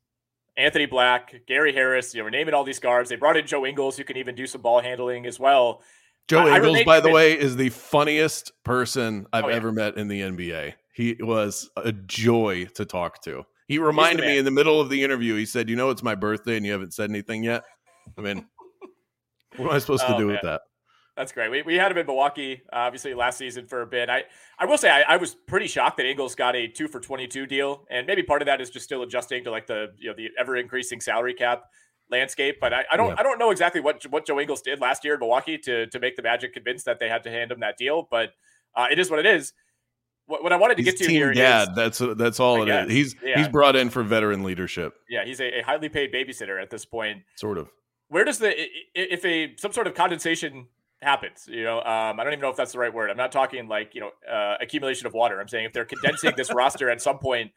[0.57, 2.15] Anthony Black, Gary Harris.
[2.15, 3.09] You know, we're naming all these guards.
[3.09, 5.83] They brought in Joe Ingles, who can even do some ball handling as well.
[6.29, 9.57] Joe I, Ingles, I by the way, is the funniest person oh, I've oh, yeah.
[9.57, 10.75] ever met in the NBA.
[10.93, 13.45] He was a joy to talk to.
[13.69, 15.37] He reminded me in the middle of the interview.
[15.37, 17.63] He said, "You know, it's my birthday, and you haven't said anything yet."
[18.19, 18.47] I mean,
[19.57, 20.35] what am I supposed oh, to do man.
[20.35, 20.63] with that?
[21.17, 21.51] That's great.
[21.51, 24.09] We, we had him in Milwaukee, uh, obviously last season for a bit.
[24.09, 24.25] I,
[24.59, 27.27] I will say I, I, was pretty shocked that Ingles got a two for twenty
[27.27, 30.09] two deal, and maybe part of that is just still adjusting to like the you
[30.09, 31.65] know the ever increasing salary cap
[32.11, 32.57] landscape.
[32.61, 33.17] But I, I don't yeah.
[33.19, 35.99] I don't know exactly what what Joe Ingles did last year in Milwaukee to to
[35.99, 38.07] make the Magic convinced that they had to hand him that deal.
[38.11, 38.31] But
[38.75, 39.53] uh, it is what it is.
[40.27, 41.71] What, what I wanted to he's get to here dad.
[41.71, 42.87] Is, that's that's all it guess.
[42.87, 42.93] is.
[42.93, 43.39] He's yeah.
[43.39, 44.95] he's brought in for veteran leadership.
[45.09, 47.23] Yeah, he's a, a highly paid babysitter at this point.
[47.35, 47.69] Sort of
[48.09, 48.55] where does the
[48.95, 50.67] if a some sort of condensation
[51.03, 51.45] happens.
[51.49, 53.11] You know, um, I don't even know if that's the right word.
[53.11, 55.41] I'm not talking like you know uh, accumulation of water.
[55.41, 57.53] I'm saying if they're condensing this roster at some point,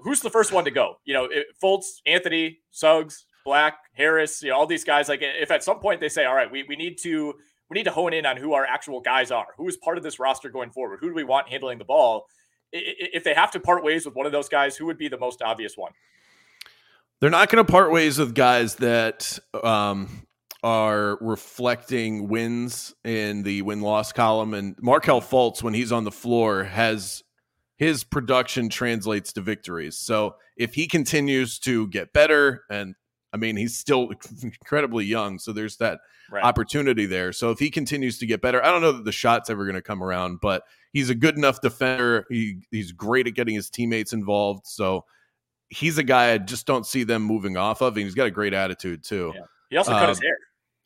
[0.00, 0.98] who's the first one to go?
[1.04, 5.08] You know, it, Fultz, Anthony, Suggs, Black, Harris, you know, all these guys.
[5.08, 7.34] Like if at some point they say, all right, we we need to
[7.70, 10.04] we need to hone in on who our actual guys are, who is part of
[10.04, 12.26] this roster going forward, who do we want handling the ball.
[12.74, 15.18] If they have to part ways with one of those guys, who would be the
[15.18, 15.92] most obvious one?
[17.20, 20.26] They're not going to part ways with guys that um,
[20.62, 24.54] are reflecting wins in the win loss column.
[24.54, 27.24] And Markelle Fultz, when he's on the floor, has
[27.76, 29.98] his production translates to victories.
[29.98, 32.94] So if he continues to get better, and
[33.32, 34.10] I mean, he's still
[34.42, 36.44] incredibly young, so there's that right.
[36.44, 37.32] opportunity there.
[37.32, 39.74] So if he continues to get better, I don't know that the shot's ever going
[39.74, 42.24] to come around, but he's a good enough defender.
[42.30, 44.66] He he's great at getting his teammates involved.
[44.66, 45.06] So
[45.70, 47.96] he's a guy I just don't see them moving off of.
[47.96, 49.32] And he's got a great attitude too.
[49.34, 49.42] Yeah.
[49.70, 50.36] He also cut his um, hair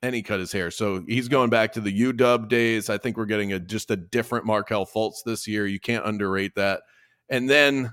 [0.06, 0.70] and he cut his hair.
[0.70, 2.88] So he's going back to the UW days.
[2.88, 5.66] I think we're getting a just a different Markelle Fultz this year.
[5.66, 6.82] You can't underrate that.
[7.28, 7.92] And then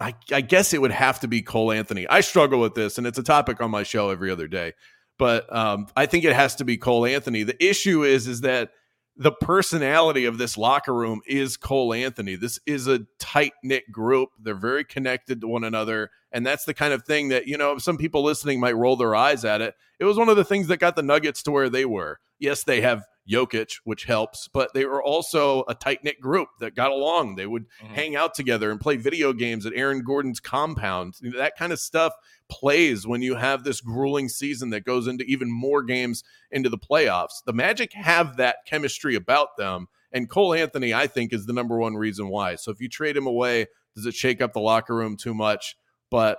[0.00, 2.06] I, I guess it would have to be Cole Anthony.
[2.08, 4.74] I struggle with this, and it's a topic on my show every other day.
[5.18, 7.42] But um, I think it has to be Cole Anthony.
[7.42, 8.70] The issue is, is that
[9.16, 12.36] the personality of this locker room is Cole Anthony.
[12.36, 14.30] This is a tight knit group.
[14.40, 16.10] They're very connected to one another.
[16.32, 19.14] And that's the kind of thing that, you know, some people listening might roll their
[19.14, 19.74] eyes at it.
[19.98, 22.18] It was one of the things that got the Nuggets to where they were.
[22.38, 26.74] Yes, they have Jokic, which helps, but they were also a tight knit group that
[26.74, 27.36] got along.
[27.36, 27.94] They would mm-hmm.
[27.94, 31.14] hang out together and play video games at Aaron Gordon's compound.
[31.36, 32.14] That kind of stuff
[32.48, 36.78] plays when you have this grueling season that goes into even more games into the
[36.78, 37.42] playoffs.
[37.44, 39.88] The Magic have that chemistry about them.
[40.10, 42.54] And Cole Anthony, I think, is the number one reason why.
[42.54, 45.76] So if you trade him away, does it shake up the locker room too much?
[46.10, 46.38] But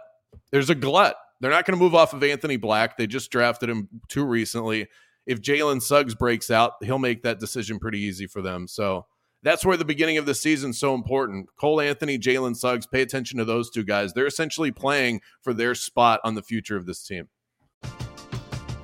[0.51, 1.15] there's a glut.
[1.41, 2.97] They're not going to move off of Anthony Black.
[2.97, 4.87] They just drafted him too recently
[5.29, 8.67] if Jalen Suggs breaks out, he'll make that decision pretty easy for them.
[8.67, 9.05] So
[9.43, 11.49] that's where the beginning of the season so important.
[11.55, 14.11] Cole Anthony, Jalen Suggs, pay attention to those two guys.
[14.11, 17.29] They're essentially playing for their spot on the future of this team.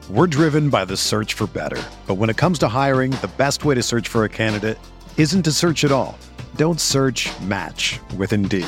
[0.07, 1.81] We're driven by the search for better.
[2.05, 4.77] But when it comes to hiring, the best way to search for a candidate
[5.17, 6.15] isn't to search at all.
[6.57, 8.67] Don't search match with Indeed.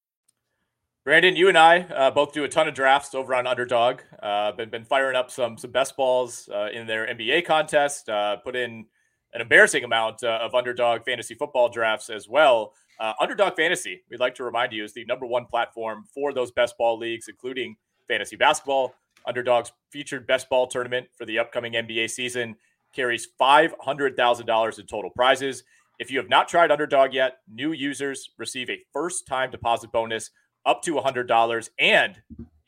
[1.03, 4.01] Brandon, you and I uh, both do a ton of drafts over on Underdog.
[4.21, 8.07] Uh, been been firing up some some best balls uh, in their NBA contest.
[8.07, 8.85] Uh, put in
[9.33, 12.73] an embarrassing amount uh, of Underdog fantasy football drafts as well.
[12.99, 16.51] Uh, underdog Fantasy, we'd like to remind you, is the number one platform for those
[16.51, 17.75] best ball leagues, including
[18.07, 18.93] fantasy basketball.
[19.25, 22.55] Underdog's featured best ball tournament for the upcoming NBA season
[22.93, 25.63] carries five hundred thousand dollars in total prizes.
[25.97, 30.29] If you have not tried Underdog yet, new users receive a first time deposit bonus
[30.65, 32.21] up to $100 and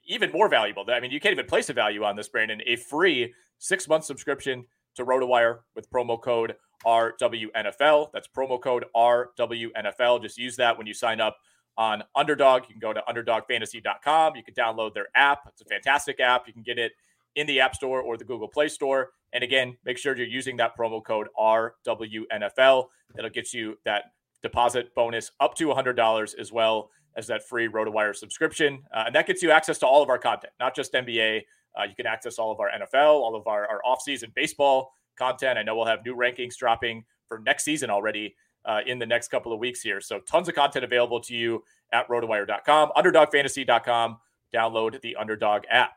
[0.05, 0.85] even more valuable.
[0.89, 2.61] I mean, you can't even place a value on this, Brandon.
[2.65, 8.09] A free six month subscription to RotoWire with promo code RWNFL.
[8.13, 10.21] That's promo code RWNFL.
[10.21, 11.37] Just use that when you sign up
[11.77, 12.63] on Underdog.
[12.67, 14.35] You can go to underdogfantasy.com.
[14.35, 15.39] You can download their app.
[15.47, 16.47] It's a fantastic app.
[16.47, 16.91] You can get it
[17.35, 19.11] in the App Store or the Google Play Store.
[19.31, 22.85] And again, make sure you're using that promo code RWNFL.
[23.17, 24.03] It'll get you that
[24.43, 28.83] deposit bonus up to $100 as well as that free RotoWire subscription.
[28.93, 31.41] Uh, and that gets you access to all of our content, not just NBA.
[31.77, 35.57] Uh, you can access all of our NFL, all of our, our offseason baseball content.
[35.57, 39.29] I know we'll have new rankings dropping for next season already uh, in the next
[39.29, 40.01] couple of weeks here.
[40.01, 44.17] So tons of content available to you at rotowire.com, underdogfantasy.com.
[44.53, 45.93] Download the Underdog app.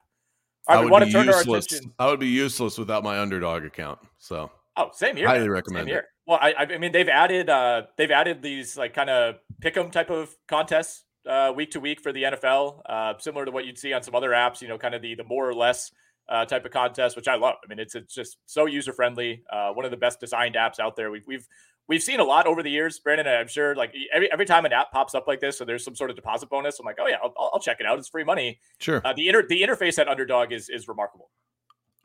[0.68, 1.46] All right, we want to turn useless.
[1.46, 1.92] our attention.
[1.98, 4.00] I would be useless without my Underdog account.
[4.18, 5.28] So, oh, same here.
[5.28, 5.50] Highly man.
[5.50, 5.92] recommend same it.
[5.92, 6.08] Here.
[6.26, 9.90] Well, I, I mean, they've added uh, they've added these like kind of pick 'em
[9.90, 13.78] type of contests uh, week to week for the NFL, uh, similar to what you'd
[13.78, 14.60] see on some other apps.
[14.60, 15.92] You know, kind of the the more or less
[16.28, 17.54] uh, type of contest, which I love.
[17.64, 19.44] I mean, it's it's just so user friendly.
[19.52, 21.10] Uh, one of the best designed apps out there.
[21.10, 21.46] We've we've
[21.88, 23.26] we've seen a lot over the years, Brandon.
[23.28, 25.94] I'm sure like every every time an app pops up like this, so there's some
[25.94, 26.78] sort of deposit bonus.
[26.80, 27.98] I'm like, oh yeah, I'll, I'll check it out.
[27.98, 28.58] It's free money.
[28.80, 29.00] Sure.
[29.04, 31.30] Uh, the inter the interface at Underdog is is remarkable.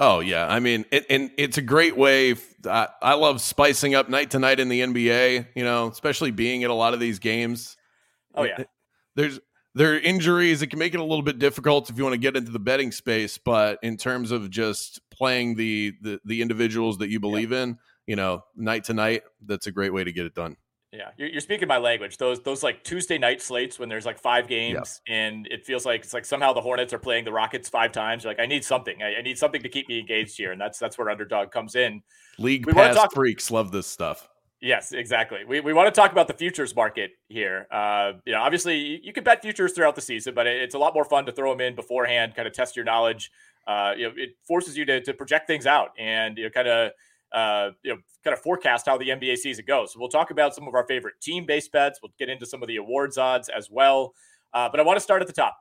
[0.02, 2.34] Oh yeah, I mean, it, and it's a great way.
[2.66, 5.50] I, I love spicing up night to night in the NBA.
[5.54, 7.78] You know, especially being at a lot of these games.
[8.34, 8.64] Oh yeah,
[9.16, 9.40] there's
[9.76, 10.64] there are injuries.
[10.64, 12.58] It can make it a little bit difficult if you want to get into the
[12.58, 13.38] betting space.
[13.38, 17.62] But in terms of just playing the the, the individuals that you believe yeah.
[17.62, 20.58] in, you know, night to night, that's a great way to get it done.
[20.94, 22.18] Yeah, you're, you're speaking my language.
[22.18, 26.04] Those those like Tuesday night slates when there's like five games and it feels like
[26.04, 28.24] it's like somehow the Hornets are playing the Rockets five times.
[28.24, 29.02] You're like, I need something.
[29.02, 31.76] I, I, need something to keep me engaged here, and that's that's where underdog comes
[31.76, 32.02] in.
[32.38, 34.28] League we pass talk- freaks love this stuff.
[34.62, 35.40] Yes, exactly.
[35.44, 37.66] We, we want to talk about the futures market here.
[37.72, 40.76] Uh, you know, obviously you, you can bet futures throughout the season, but it, it's
[40.76, 43.32] a lot more fun to throw them in beforehand, kind of test your knowledge.
[43.66, 46.68] Uh, you know, it forces you to, to project things out and you know, kind
[46.68, 46.92] of
[47.34, 49.94] uh, you know, kind of forecast how the NBA season goes.
[49.94, 52.00] So we'll talk about some of our favorite team-based bets.
[52.02, 54.14] We'll get into some of the awards odds as well.
[54.54, 55.58] Uh, but I want to start at the top.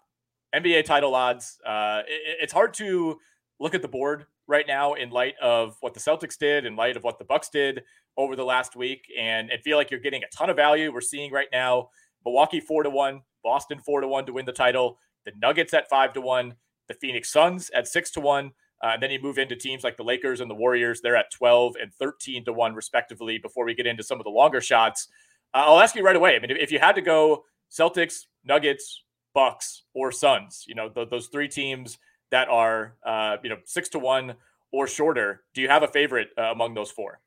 [0.54, 1.58] NBA title odds.
[1.64, 3.18] Uh, it, it's hard to
[3.60, 6.96] look at the board right now in light of what the Celtics did, in light
[6.96, 7.82] of what the Bucks did
[8.16, 10.92] over the last week, and, and feel like you're getting a ton of value.
[10.92, 11.90] We're seeing right now
[12.24, 15.88] Milwaukee four to one, Boston four to one to win the title, the Nuggets at
[15.88, 16.54] five to one,
[16.88, 18.50] the Phoenix Suns at six to one.
[18.82, 21.00] Uh, and then you move into teams like the Lakers and the Warriors.
[21.00, 24.30] They're at 12 and 13 to 1, respectively, before we get into some of the
[24.30, 25.08] longer shots.
[25.52, 26.36] Uh, I'll ask you right away.
[26.36, 30.88] I mean, if, if, you had to go Celtics, Nuggets, Bucks, or Suns, you know,
[30.88, 31.98] th- those three teams
[32.30, 34.34] that are, uh, you know, six to 1
[34.72, 37.20] or shorter, do you have a favorite uh, among those four?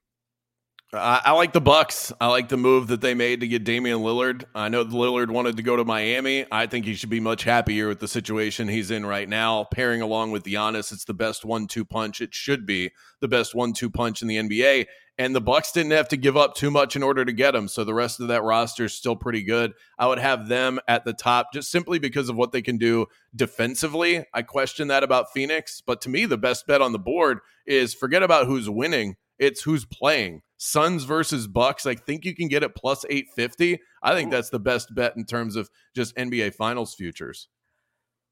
[0.94, 2.14] I, I like the Bucks.
[2.22, 4.44] I like the move that they made to get Damian Lillard.
[4.54, 6.46] I know Lillard wanted to go to Miami.
[6.52, 9.64] I think he should be much happier with the situation he's in right now.
[9.64, 12.22] Pairing along with Giannis, it's the best one-two punch.
[12.22, 14.86] It should be the best one-two punch in the NBA.
[15.18, 17.68] And the Bucks didn't have to give up too much in order to get him,
[17.68, 19.74] so the rest of that roster is still pretty good.
[19.98, 23.08] I would have them at the top just simply because of what they can do
[23.36, 24.26] defensively.
[24.34, 27.94] I question that about Phoenix, but to me, the best bet on the board is
[27.94, 31.86] forget about who's winning; it's who's playing Suns versus Bucks.
[31.86, 33.82] I think you can get it plus 850.
[34.02, 37.50] I think that's the best bet in terms of just NBA Finals futures.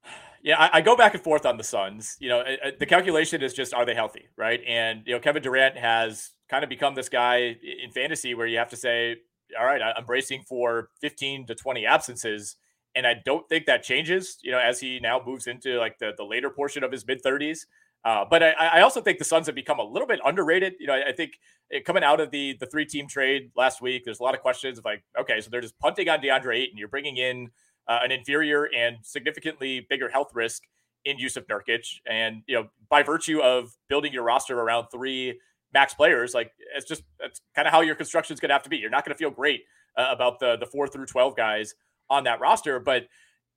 [0.44, 2.16] Yeah, I, I, go back and forth on the Suns.
[2.18, 2.42] You know,
[2.80, 4.58] the calculation is just are they healthy, right?
[4.66, 8.58] And you know, Kevin Durant has kind of become this guy in fantasy where you
[8.58, 9.18] have to say,
[9.56, 12.56] all right, I'm bracing for 15 to 20 absences,
[12.96, 14.38] and I don't think that changes.
[14.42, 17.22] You know, as he now moves into like the the later portion of his mid
[17.22, 17.60] 30s.
[18.04, 20.74] Uh, but I, I, also think the Suns have become a little bit underrated.
[20.80, 21.38] You know, I, I think
[21.70, 24.40] it, coming out of the the three team trade last week, there's a lot of
[24.40, 26.78] questions of like, okay, so they're just punting on DeAndre Ayton.
[26.78, 27.50] You're bringing in
[27.86, 30.64] uh, an inferior and significantly bigger health risk
[31.04, 35.38] in Jusuf Nurkic, and you know, by virtue of building your roster around three
[35.72, 38.64] max players, like it's just that's kind of how your construction is going to have
[38.64, 38.78] to be.
[38.78, 39.62] You're not going to feel great
[39.96, 41.74] uh, about the the four through twelve guys
[42.10, 43.06] on that roster, but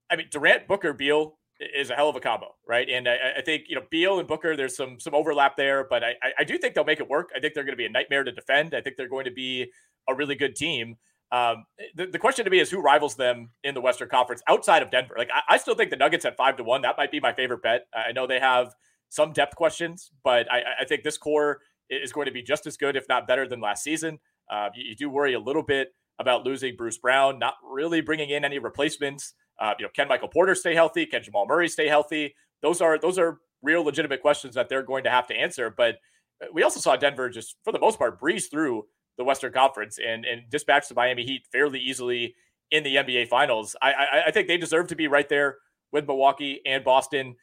[0.09, 2.87] I mean, Durant, Booker, Beal is a hell of a combo, right?
[2.89, 6.03] And I, I, think you know Beal and Booker, there's some some overlap there, but
[6.03, 7.29] I, I do think they'll make it work.
[7.35, 8.73] I think they're going to be a nightmare to defend.
[8.73, 9.71] I think they're going to be
[10.07, 10.97] a really good team.
[11.31, 14.83] Um, the, the question to me is who rivals them in the Western Conference outside
[14.83, 15.15] of Denver.
[15.17, 16.81] Like I, I still think the Nuggets at five to one.
[16.81, 17.87] That might be my favorite bet.
[17.93, 18.73] I know they have
[19.09, 22.77] some depth questions, but I, I think this core is going to be just as
[22.77, 24.19] good, if not better, than last season.
[24.49, 25.89] Uh, you, you do worry a little bit
[26.19, 29.33] about losing Bruce Brown, not really bringing in any replacements.
[29.59, 31.05] Uh, you know, can Michael Porter stay healthy?
[31.05, 32.35] Can Jamal Murray stay healthy?
[32.61, 35.73] Those are those are real legitimate questions that they're going to have to answer.
[35.75, 35.95] But
[36.41, 38.85] uh, we also saw Denver just for the most part breeze through
[39.17, 42.35] the Western Conference and and dispatch the Miami Heat fairly easily
[42.71, 43.75] in the NBA Finals.
[43.81, 45.57] I, I, I think they deserve to be right there
[45.91, 47.35] with Milwaukee and Boston.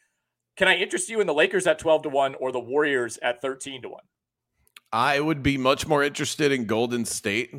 [0.57, 3.41] Can I interest you in the Lakers at twelve to one or the Warriors at
[3.41, 4.05] thirteen to one?
[4.93, 7.55] I would be much more interested in Golden State.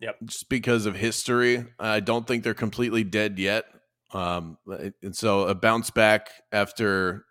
[0.00, 0.16] Yep.
[0.24, 1.64] Just because of history.
[1.78, 3.64] I don't think they're completely dead yet.
[4.12, 4.58] Um,
[5.02, 7.24] and so a bounce back after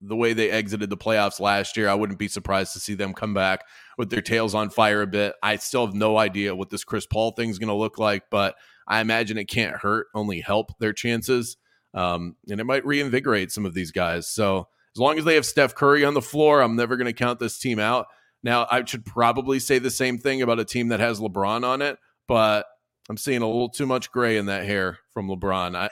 [0.00, 3.12] the way they exited the playoffs last year, I wouldn't be surprised to see them
[3.12, 3.64] come back
[3.98, 5.34] with their tails on fire a bit.
[5.42, 8.24] I still have no idea what this Chris Paul thing is going to look like,
[8.30, 8.56] but
[8.86, 11.56] I imagine it can't hurt, only help their chances.
[11.92, 14.28] Um, and it might reinvigorate some of these guys.
[14.28, 17.12] So as long as they have Steph Curry on the floor, I'm never going to
[17.12, 18.06] count this team out.
[18.42, 21.82] Now, I should probably say the same thing about a team that has LeBron on
[21.82, 22.66] it, but
[23.08, 25.76] I'm seeing a little too much gray in that hair from LeBron.
[25.76, 25.88] I,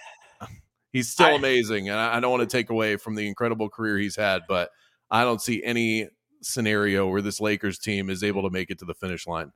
[0.93, 3.69] he's still I, amazing, and I, I don't want to take away from the incredible
[3.69, 4.71] career he's had, but
[5.11, 6.09] I don't see any
[6.43, 9.53] scenario where this Lakers team is able to make it to the finish line.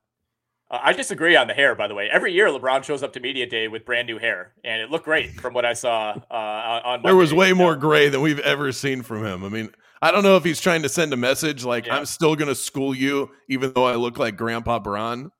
[0.70, 2.08] Uh, I disagree on the hair, by the way.
[2.10, 5.04] Every year, LeBron shows up to media day with brand new hair, and it looked
[5.04, 7.02] great from what I saw uh, on.
[7.02, 9.44] There was way more gray than we've ever seen from him.
[9.44, 9.70] I mean,
[10.02, 11.96] I don't know if he's trying to send a message like yeah.
[11.96, 15.30] I'm still going to school you, even though I look like Grandpa Bron.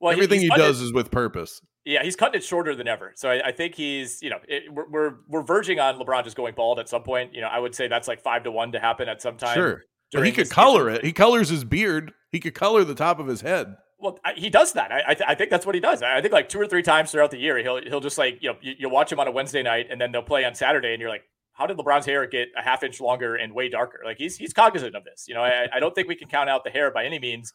[0.00, 1.60] Well, everything he does is with purpose.
[1.84, 3.12] Yeah, he's cutting it shorter than ever.
[3.16, 6.36] So I, I think he's, you know, it, we're, we're, we're verging on LeBron just
[6.36, 7.34] going bald at some point.
[7.34, 9.54] You know, I would say that's like five to one to happen at some time.
[9.54, 11.00] Sure, but he could color season.
[11.00, 11.04] it.
[11.04, 12.12] He colors his beard.
[12.30, 13.76] He could color the top of his head.
[13.98, 14.90] Well, he does that.
[14.90, 16.02] I, I, th- I, think that's what he does.
[16.02, 18.50] I think like two or three times throughout the year, he'll he'll just like you
[18.50, 20.92] know you, you watch him on a Wednesday night, and then they'll play on Saturday,
[20.92, 21.22] and you're like,
[21.52, 24.00] how did LeBron's hair get a half inch longer and way darker?
[24.04, 25.26] Like he's he's cognizant of this.
[25.28, 27.52] You know, I, I don't think we can count out the hair by any means.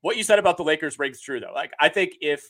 [0.00, 1.52] What you said about the Lakers rings true though.
[1.54, 2.42] Like I think if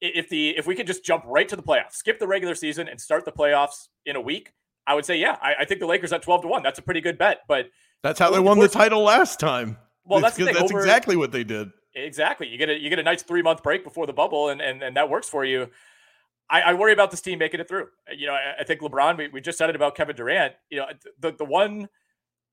[0.00, 2.88] if the if we could just jump right to the playoffs, skip the regular season
[2.88, 4.52] and start the playoffs in a week,
[4.86, 5.36] I would say yeah.
[5.40, 6.62] I, I think the Lakers at twelve to one.
[6.62, 7.40] That's a pretty good bet.
[7.48, 7.70] But
[8.02, 9.78] that's how they won the title last time.
[10.04, 11.70] Well, that's that's Over, exactly what they did.
[11.94, 12.48] Exactly.
[12.48, 14.82] You get a you get a nice three month break before the bubble, and and,
[14.82, 15.68] and that works for you.
[16.48, 17.88] I, I worry about this team making it through.
[18.16, 19.18] You know, I, I think LeBron.
[19.18, 20.54] We, we just said it about Kevin Durant.
[20.70, 20.86] You know,
[21.18, 21.88] the the one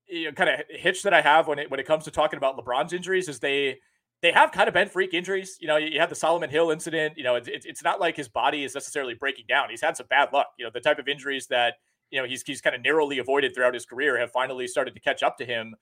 [0.08, 2.38] you know, kind of hitch that I have when it when it comes to talking
[2.38, 3.80] about LeBron's injuries is they
[4.24, 5.58] they have kind of been freak injuries.
[5.60, 7.18] You know, you have the Solomon Hill incident.
[7.18, 9.70] You know, it's, it's not like his body is necessarily breaking down.
[9.70, 10.48] He's had some bad luck.
[10.58, 11.76] You know, the type of injuries that
[12.10, 15.02] you know he's he's kind of narrowly avoided throughout his career have finally started to
[15.02, 15.76] catch up to him.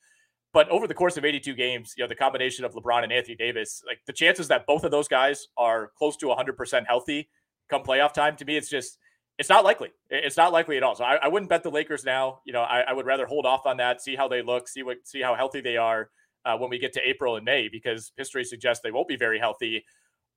[0.54, 3.36] But over the course of 82 games, you know, the combination of LeBron and Anthony
[3.36, 7.30] Davis, like the chances that both of those guys are close to 100% healthy
[7.70, 8.98] come playoff time, to me, it's just,
[9.38, 9.92] it's not likely.
[10.10, 10.94] It's not likely at all.
[10.96, 12.42] So I, I wouldn't bet the Lakers now.
[12.46, 14.84] You know, I, I, would rather hold off on that, see how they look, see
[14.84, 16.10] what, see how healthy they are
[16.46, 19.39] uh, when we get to April and May, because history suggests they won't be very
[19.39, 19.84] healthy.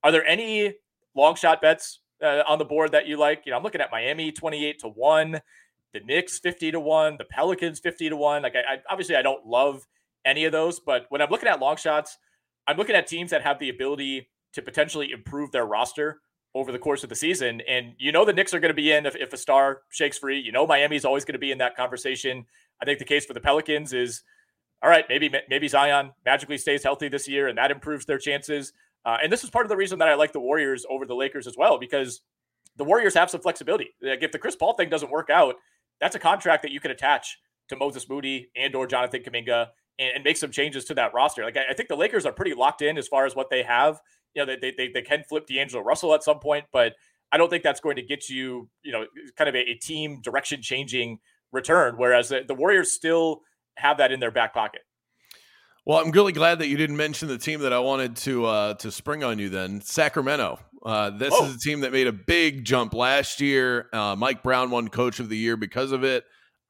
[0.03, 0.73] Are there any
[1.15, 3.43] long shot bets uh, on the board that you like?
[3.45, 5.41] You know, I'm looking at Miami 28 to one,
[5.93, 8.43] the Knicks 50 to one, the Pelicans 50 to one.
[8.43, 9.85] Like, I, I obviously I don't love
[10.25, 10.79] any of those.
[10.79, 12.17] But when I'm looking at long shots,
[12.67, 16.21] I'm looking at teams that have the ability to potentially improve their roster
[16.55, 17.61] over the course of the season.
[17.67, 20.17] And you know the Knicks are going to be in if, if a star shakes
[20.17, 20.39] free.
[20.39, 22.45] You know Miami is always going to be in that conversation.
[22.81, 24.23] I think the case for the Pelicans is
[24.83, 25.05] all right.
[25.09, 28.73] Maybe maybe Zion magically stays healthy this year, and that improves their chances.
[29.05, 31.15] Uh, and this is part of the reason that I like the Warriors over the
[31.15, 32.21] Lakers as well, because
[32.75, 33.89] the Warriors have some flexibility.
[34.01, 35.55] Like if the Chris Paul thing doesn't work out,
[36.01, 37.37] that's a contract that you can attach
[37.69, 39.67] to Moses Moody and or Jonathan Kuminga
[39.97, 41.43] and, and, make some changes to that roster.
[41.43, 43.63] Like I, I, think the Lakers are pretty locked in as far as what they
[43.63, 43.99] have.
[44.35, 46.93] You know, they they, they can flip D'Angelo Russell at some point, but
[47.31, 49.05] I don't think that's going to get you, you know,
[49.35, 51.19] kind of a, a team direction changing
[51.51, 51.95] return.
[51.97, 53.41] Whereas the, the Warriors still
[53.77, 54.81] have that in their back pocket.
[55.85, 58.73] Well, I'm really glad that you didn't mention the team that I wanted to uh,
[58.75, 59.49] to spring on you.
[59.49, 60.59] Then Sacramento.
[60.83, 61.45] Uh, this oh.
[61.45, 63.89] is a team that made a big jump last year.
[63.91, 66.23] Uh, Mike Brown won Coach of the Year because of it.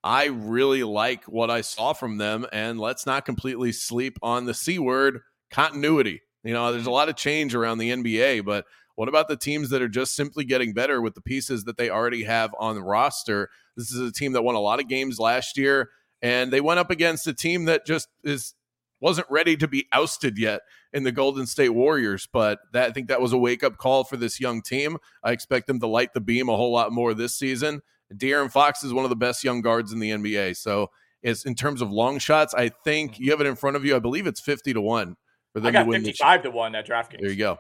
[0.06, 2.46] I really like what I saw from them.
[2.54, 6.22] And let's not completely sleep on the C word continuity.
[6.44, 9.72] You know, there's a lot of change around the NBA, but what about the teams
[9.72, 12.84] that are just simply getting better with the pieces that they already have on the
[12.84, 13.50] roster?
[13.76, 15.90] This is a team that won a lot of games last year,
[16.26, 18.56] and they went up against a team that just is
[19.00, 20.62] wasn't ready to be ousted yet
[20.92, 22.28] in the Golden State Warriors.
[22.34, 24.98] But that I think that was a wake up call for this young team.
[25.24, 27.82] I expect them to light the beam a whole lot more this season.
[28.12, 30.58] De'Aaron Fox is one of the best young guards in the NBA.
[30.58, 30.90] So,
[31.22, 33.24] is in terms of long shots, I think mm-hmm.
[33.24, 33.96] you have it in front of you.
[33.96, 35.18] I believe it's fifty to one
[35.54, 37.22] for them I got to win 55 to one at DraftKings.
[37.22, 37.60] There you go.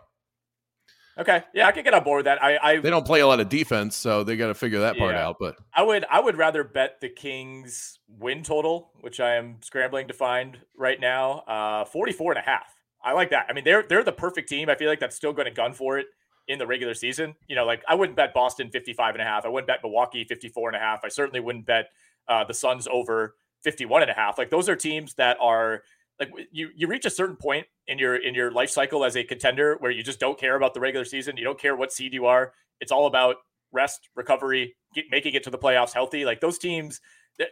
[1.17, 2.43] Okay, yeah, I can get on board with that.
[2.43, 4.97] I, I they don't play a lot of defense, so they got to figure that
[4.97, 5.37] part out.
[5.39, 10.09] But I would I would rather bet the Kings win total, which I am scrambling
[10.09, 12.67] to find right now, uh 44 and a half.
[13.01, 13.45] I like that.
[13.47, 14.69] I mean, they're they're the perfect team.
[14.69, 16.07] I feel like that's still going to gun for it
[16.47, 17.35] in the regular season.
[17.47, 19.45] You know, like I wouldn't bet Boston 55 and a half.
[19.45, 21.01] I wouldn't bet Milwaukee 54 and a half.
[21.05, 21.89] I certainly wouldn't bet
[22.27, 24.37] uh, the Suns over 51 and a half.
[24.37, 25.83] Like those are teams that are
[26.19, 29.23] like you you reach a certain point in your in your life cycle as a
[29.23, 31.37] contender where you just don't care about the regular season.
[31.37, 32.53] You don't care what seed you are.
[32.79, 33.37] It's all about
[33.71, 36.25] rest, recovery, get, making it to the playoffs healthy.
[36.25, 37.01] Like those teams,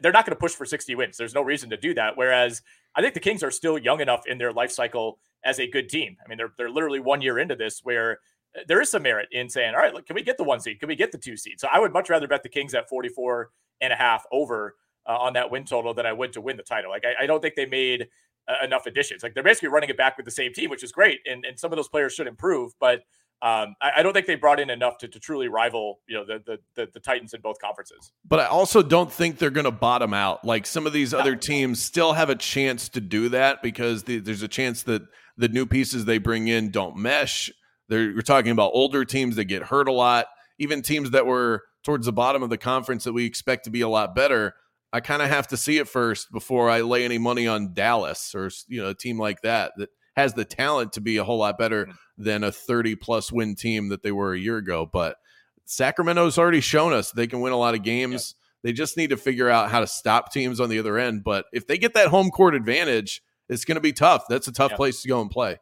[0.02, 1.18] they're not going to push for 60 wins.
[1.18, 2.16] There's no reason to do that.
[2.16, 2.62] Whereas
[2.96, 5.90] I think the Kings are still young enough in their life cycle as a good
[5.90, 6.16] team.
[6.24, 8.20] I mean, they're they're literally one year into this where
[8.58, 10.60] uh, there is some merit in saying, all right, look, can we get the one
[10.60, 10.80] seed?
[10.80, 11.60] Can we get the two seed?
[11.60, 13.50] So I would much rather bet the Kings at 44
[13.82, 14.76] and a half over
[15.08, 16.92] uh, on that win total than I would to win the title.
[16.92, 18.08] Like I, I don't think they made
[18.48, 19.24] uh, enough additions.
[19.24, 21.60] Like they're basically running it back with the same team, which is great, and and
[21.60, 23.02] some of those players should improve, but.
[23.42, 26.24] Um, I, I, don't think they brought in enough to, to truly rival, you know,
[26.26, 28.14] the, the, the the Titans in both conferences.
[28.24, 30.46] But I also don't think they're going to bottom out.
[30.46, 31.20] Like some of these no.
[31.20, 35.02] other teams still have a chance to do that because the, there's a chance that
[35.36, 37.52] the new pieces they bring in don't mesh.
[37.90, 40.28] They're, we're talking about older teams that get hurt a lot,
[40.58, 43.82] even teams that were towards the bottom of the conference that we expect to be
[43.82, 44.56] a lot better.
[44.94, 48.34] I kind of have to see it first before I lay any money on Dallas
[48.36, 51.40] or you know a team like that that has the talent to be a whole
[51.40, 51.94] lot better mm.
[52.18, 54.86] than a 30 plus win team that they were a year ago.
[54.86, 55.18] But
[55.66, 58.36] Sacramento's already shown us they can win a lot of games.
[58.64, 61.24] They just need to figure out how to stop teams on the other end.
[61.24, 64.26] But if they get that home court advantage, it's going to be tough.
[64.30, 65.58] That's a tough place to go and play.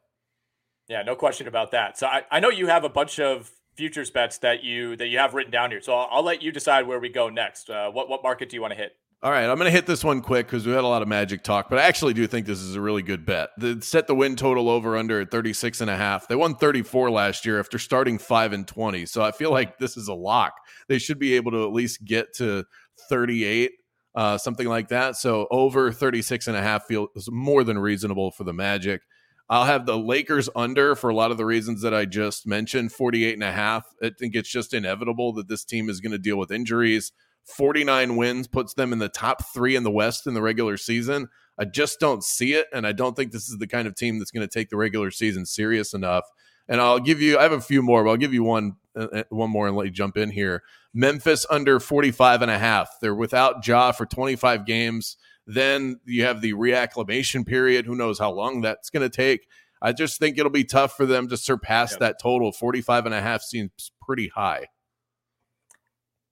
[0.88, 1.98] Yeah, no question about that.
[1.98, 5.18] So I, I know you have a bunch of futures bets that you that you
[5.18, 5.82] have written down here.
[5.82, 7.70] So I'll, I'll let you decide where we go next.
[7.70, 8.98] Uh, what what market do you want to hit?
[9.24, 11.08] All right, I'm going to hit this one quick because we had a lot of
[11.08, 13.50] magic talk, but I actually do think this is a really good bet.
[13.56, 16.28] The, set the win total over under at 36 and a half.
[16.28, 19.06] They won 34 last year after starting 5 and 20.
[19.06, 20.54] So I feel like this is a lock.
[20.88, 22.66] They should be able to at least get to
[23.10, 23.74] 38,
[24.16, 25.18] uh, something like that.
[25.18, 29.04] So over 36 and a half feels more than reasonable for the Magic.
[29.52, 32.92] I'll have the Lakers under for a lot of the reasons that I just mentioned,
[32.92, 33.86] 48 and a half.
[34.02, 37.12] I think it's just inevitable that this team is going to deal with injuries.
[37.46, 41.28] 49 wins puts them in the top three in the West in the regular season.
[41.58, 42.68] I just don't see it.
[42.74, 44.78] And I don't think this is the kind of team that's going to take the
[44.78, 46.26] regular season serious enough.
[46.68, 49.08] And I'll give you, I have a few more, but I'll give you one, uh,
[49.14, 50.64] uh one more and let you jump in here.
[50.94, 52.90] Memphis under 45 and a half.
[53.02, 55.18] They're without Ja for 25 games.
[55.48, 57.86] Then you have the reacclimation period.
[57.86, 59.48] Who knows how long that's going to take.
[59.82, 62.00] I just think it'll be tough for them to surpass yep.
[62.02, 62.52] that total.
[62.52, 64.68] 45 and a half seems pretty high.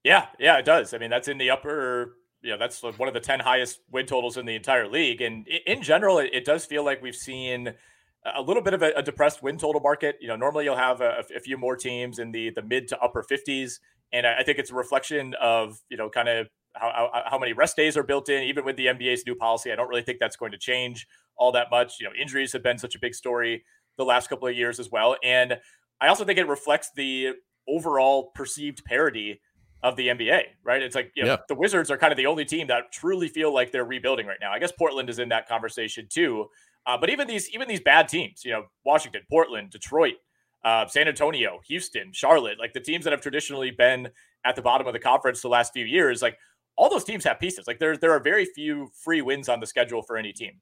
[0.04, 0.94] Yeah, yeah, it does.
[0.94, 4.06] I mean, that's in the upper, you know, that's one of the 10 highest win
[4.06, 5.22] totals in the entire league.
[5.22, 7.74] And in general, it, it does feel like we've seen
[8.36, 10.18] a little bit of a, a, depressed win total market.
[10.22, 13.00] You know, normally you'll have a, a, few more teams in the the mid to
[13.00, 13.80] upper 50s.
[14.12, 17.54] And I think it's a reflection of, you know, kind of how, how, how many
[17.54, 19.72] rest days are built in, even with the NBA's new policy.
[19.72, 22.00] I don't really think that's going to change all that much.
[22.00, 23.64] You know, injuries have been such a big story
[23.98, 25.16] the last couple of years as well.
[25.24, 25.58] And
[26.02, 27.34] I also think it reflects the
[27.68, 29.42] overall perceived parity
[29.82, 30.82] of the NBA, right?
[30.82, 31.38] It's like you know, yeah.
[31.48, 34.38] the Wizards are kind of the only team that truly feel like they're rebuilding right
[34.42, 34.52] now.
[34.52, 36.48] I guess Portland is in that conversation too.
[36.86, 40.16] Uh, but even these even these bad teams, you know, Washington, Portland, Detroit,
[40.64, 44.10] uh, San Antonio, Houston, Charlotte, like the teams that have traditionally been
[44.46, 46.38] at the bottom of the conference the last few years, like
[46.76, 47.68] all those teams have pieces.
[47.68, 50.54] Like there there are very few free wins on the schedule for any team.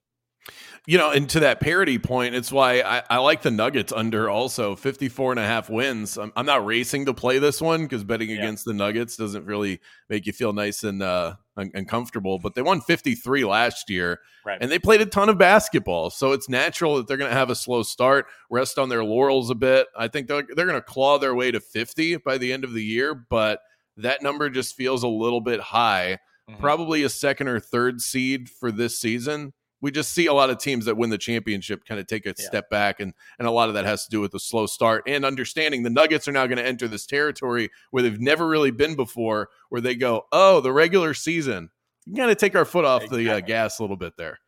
[0.85, 4.29] You know, and to that parity point, it's why I, I, like the Nuggets under
[4.29, 6.17] also 54 and a half wins.
[6.17, 8.37] I'm, I'm not racing to play this one because betting yeah.
[8.37, 12.39] against the Nuggets doesn't really make you feel nice and uh, uncomfortable.
[12.39, 14.57] But they won 53 last year right.
[14.61, 16.09] and they played a ton of basketball.
[16.09, 19.49] So it's natural that they're going to have a slow start, rest on their laurels
[19.49, 19.87] a bit.
[19.97, 22.71] I think they're, they're going to claw their way to 50 by the end of
[22.71, 23.59] the year, but
[23.97, 26.19] that number just feels a little bit high.
[26.49, 26.61] Mm-hmm.
[26.61, 29.51] Probably a second or third seed for this season
[29.81, 32.33] we just see a lot of teams that win the championship kind of take a
[32.37, 32.45] yeah.
[32.45, 35.03] step back and and a lot of that has to do with the slow start
[35.07, 38.71] and understanding the nuggets are now going to enter this territory where they've never really
[38.71, 41.69] been before where they go oh the regular season
[42.07, 43.25] you got to take our foot off exactly.
[43.25, 44.39] the uh, gas a little bit there.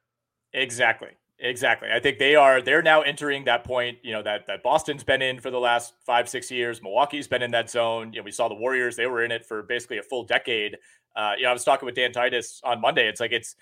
[0.54, 1.10] Exactly.
[1.42, 1.90] Exactly.
[1.94, 5.22] I think they are they're now entering that point, you know, that that Boston's been
[5.22, 6.82] in for the last 5-6 years.
[6.82, 8.12] Milwaukee's been in that zone.
[8.14, 10.78] You know, we saw the Warriors, they were in it for basically a full decade.
[11.16, 13.08] Uh, you know, I was talking with Dan Titus on Monday.
[13.08, 13.56] It's like it's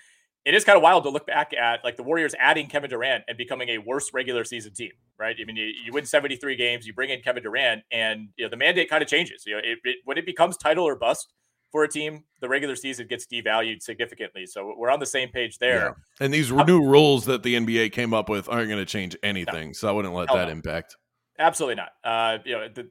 [0.48, 3.24] it is kind of wild to look back at like the Warriors adding Kevin Durant
[3.28, 5.36] and becoming a worse regular season team, right?
[5.38, 8.48] I mean, you, you win 73 games, you bring in Kevin Durant, and you know
[8.48, 9.44] the mandate kind of changes.
[9.46, 11.32] You know, it, it, when it becomes title or bust,
[11.70, 14.46] for a team, the regular season gets devalued significantly.
[14.46, 15.96] So we're on the same page there.
[16.20, 16.24] Yeah.
[16.24, 19.68] And these new rules that the NBA came up with aren't going to change anything.
[19.68, 19.72] No.
[19.74, 20.52] So I wouldn't let that no.
[20.52, 20.96] impact.
[21.38, 21.90] Absolutely not.
[22.02, 22.88] Uh, you know, the,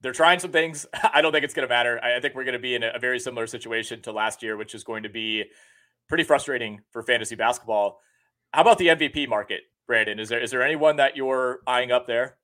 [0.00, 0.86] they're trying some things.
[1.12, 2.00] I don't think it's going to matter.
[2.02, 4.42] I, I, think we're going to be in a, a, very similar situation to last
[4.42, 5.44] year, which is going to be
[6.08, 8.00] pretty frustrating for fantasy basketball.
[8.52, 10.18] How about the MVP market, Brandon?
[10.18, 12.36] Is there is there anyone that you're eyeing up there?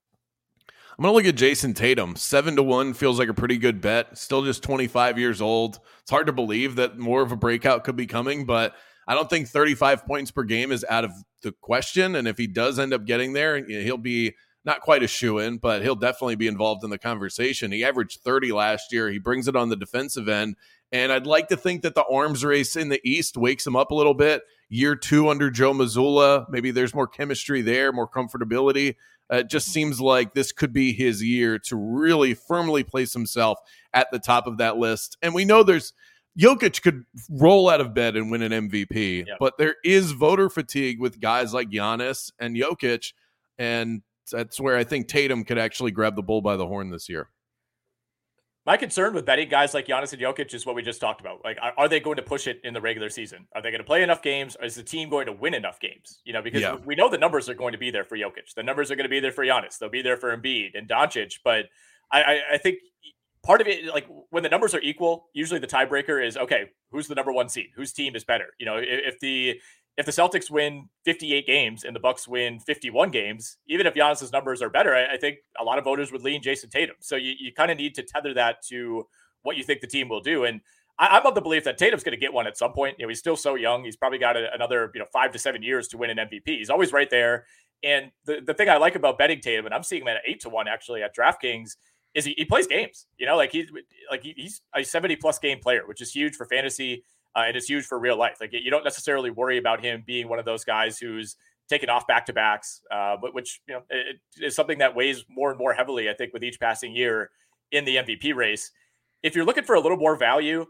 [0.99, 2.17] I'm gonna look at Jayson Tatum.
[2.17, 4.19] Seven to one feels like a pretty good bet.
[4.19, 5.81] Still just 25 years old.
[6.03, 8.75] It's hard to believe that more of a breakout could be coming, but
[9.09, 12.17] I don't think 35 points per game is out of the question.
[12.17, 14.35] And if he does end up getting there, he'll be
[14.65, 17.73] not quite a shoe in, but he'll definitely be involved in the conversation.
[17.73, 19.11] He averaged 30 last year.
[19.11, 20.57] He brings it on the defensive end.
[20.93, 23.91] And I'd like to think that the arms race in the East wakes him up
[23.91, 24.43] a little bit.
[24.69, 28.97] Year two under Joe Mazzulla, maybe there's more chemistry there, more comfortability.
[29.33, 33.59] Uh, it just seems like this could be his year to really firmly place himself
[33.95, 35.17] at the top of that list.
[35.23, 35.95] And we know there's
[36.39, 41.01] Jokic could roll out of bed and win an MVP, but there is voter fatigue
[41.01, 43.13] with guys like Giannis and Jokic.
[43.59, 47.09] And that's where I think Tatum could actually grab the bull by the horn this
[47.09, 47.29] year.
[48.65, 51.45] My concern with betting guys like Giannis and Jokic is what we just talked about.
[51.45, 53.49] Like, are, are they going to push it in the regular season?
[53.57, 54.57] Are they going to play enough games?
[54.57, 56.21] Or is the team going to win enough games?
[56.25, 56.77] You know, because yeah.
[56.85, 58.55] we know the numbers are going to be there for Jokic.
[58.55, 59.79] The numbers are going to be there for Giannis.
[59.79, 61.39] They'll be there for Embiid and Doncic.
[61.43, 61.67] But
[62.13, 62.79] I, I, I think
[63.43, 66.71] part of it, like when the numbers are equal, usually the tiebreaker is okay.
[66.93, 67.71] Who's the number one seed?
[67.75, 68.55] Whose team is better?
[68.61, 69.61] You know, if, if the
[69.99, 74.33] if the Celtics win 58 games and the Bucks win 51 games, even if Giannis's
[74.33, 76.97] numbers are better, I, I think a lot of voters would lean Jayson Tatum.
[77.01, 79.07] So you, you kind of need to tether that to
[79.43, 80.45] what you think the team will do.
[80.45, 80.61] And
[80.99, 82.97] I, am of the belief that Tatum's going to get one at some point.
[82.99, 83.85] You know, he's still so young.
[83.85, 86.43] He's probably got a, another, you know, five to seven years to win an MVP.
[86.47, 87.45] He's always right there.
[87.83, 90.41] And the, the thing I like about betting Tatum, and I'm seeing him at eight
[90.43, 91.77] to one actually at DraftKings,
[92.15, 93.07] is he, he plays games.
[93.19, 93.67] You know, like he's
[94.11, 97.05] like he, he's a 70 plus game player, which is huge for fantasy
[97.37, 98.39] uh, and it's huge for real life.
[98.41, 101.37] Like you don't necessarily worry about him being one of those guys who's
[101.69, 104.95] taken off back to backs, uh, but which you know it, it is something that
[104.95, 106.09] weighs more and more heavily.
[106.09, 107.31] I think with each passing year
[107.71, 108.71] in the MVP race.
[109.23, 110.67] If you're looking for a little more value,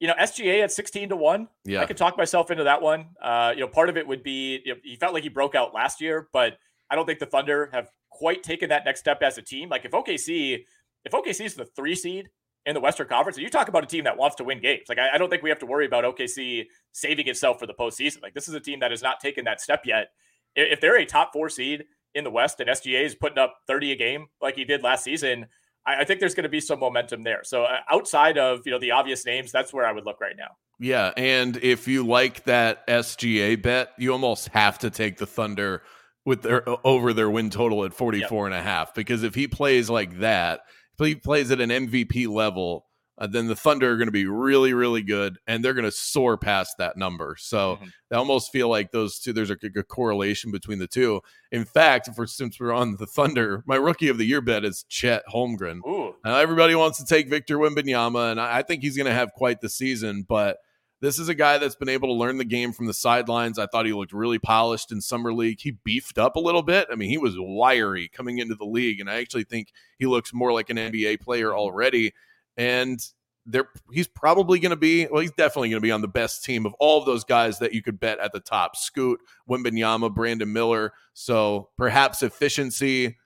[0.00, 1.48] you know SGA at 16 to one.
[1.64, 3.10] Yeah, I could talk myself into that one.
[3.22, 5.54] Uh, you know, part of it would be you know, he felt like he broke
[5.54, 6.58] out last year, but
[6.90, 9.68] I don't think the Thunder have quite taken that next step as a team.
[9.68, 10.64] Like if OKC,
[11.04, 12.28] if OKC is the three seed
[12.66, 13.36] in the Western Conference.
[13.36, 14.84] And you talk about a team that wants to win games.
[14.88, 17.74] Like, I, I, don't think we have to worry about OKC saving itself for the
[17.74, 18.22] postseason.
[18.22, 20.08] Like, this is a team that has not taken that step yet.
[20.54, 21.84] If they're a top four seed
[22.14, 25.04] in the West and SGA is putting up 30 a game like he did last
[25.04, 25.46] season,
[25.86, 27.40] I, I think there's going to be some momentum there.
[27.42, 30.36] So uh, outside of, you know, the obvious names, that's where I would look right
[30.36, 30.56] now.
[30.78, 31.12] Yeah.
[31.16, 35.82] And if you like that SGA bet, you almost have to take the Thunder
[36.24, 38.52] with their over their win total at 44 yep.
[38.52, 40.60] and a half because if he plays like that–
[40.98, 42.86] if he plays at an MVP level,
[43.18, 45.92] uh, then the Thunder are going to be really, really good, and they're going to
[45.92, 47.36] soar past that number.
[47.38, 47.86] So mm-hmm.
[48.10, 49.32] I almost feel like those two.
[49.32, 51.20] There's a, a, correlation between the two.
[51.50, 54.84] In fact, for since we're on the Thunder, my rookie of the year bet is
[54.88, 55.80] Chet Holmgren.
[56.24, 59.32] Now everybody wants to take Victor Wembanyama, and I, I think he's going to have
[59.34, 60.56] quite the season, but
[61.02, 63.58] this is a guy that's been able to learn the game from the sidelines.
[63.58, 65.60] I thought he looked really polished in summer league.
[65.60, 66.86] He beefed up a little bit.
[66.92, 70.32] I mean, he was wiry coming into the league, and I actually think he looks
[70.32, 72.12] more like an NBA player already.
[72.56, 73.04] And
[73.44, 75.08] there, he's probably going to be.
[75.08, 77.58] Well, he's definitely going to be on the best team of all of those guys
[77.58, 80.92] that you could bet at the top: Scoot, Wembanyama, Brandon Miller.
[81.14, 83.18] So perhaps efficiency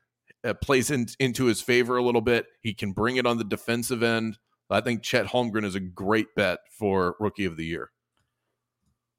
[0.44, 2.46] uh, plays in, into his favor a little bit.
[2.62, 4.38] He can bring it on the defensive end.
[4.70, 7.90] I think Chet Holmgren is a great bet for rookie of the year.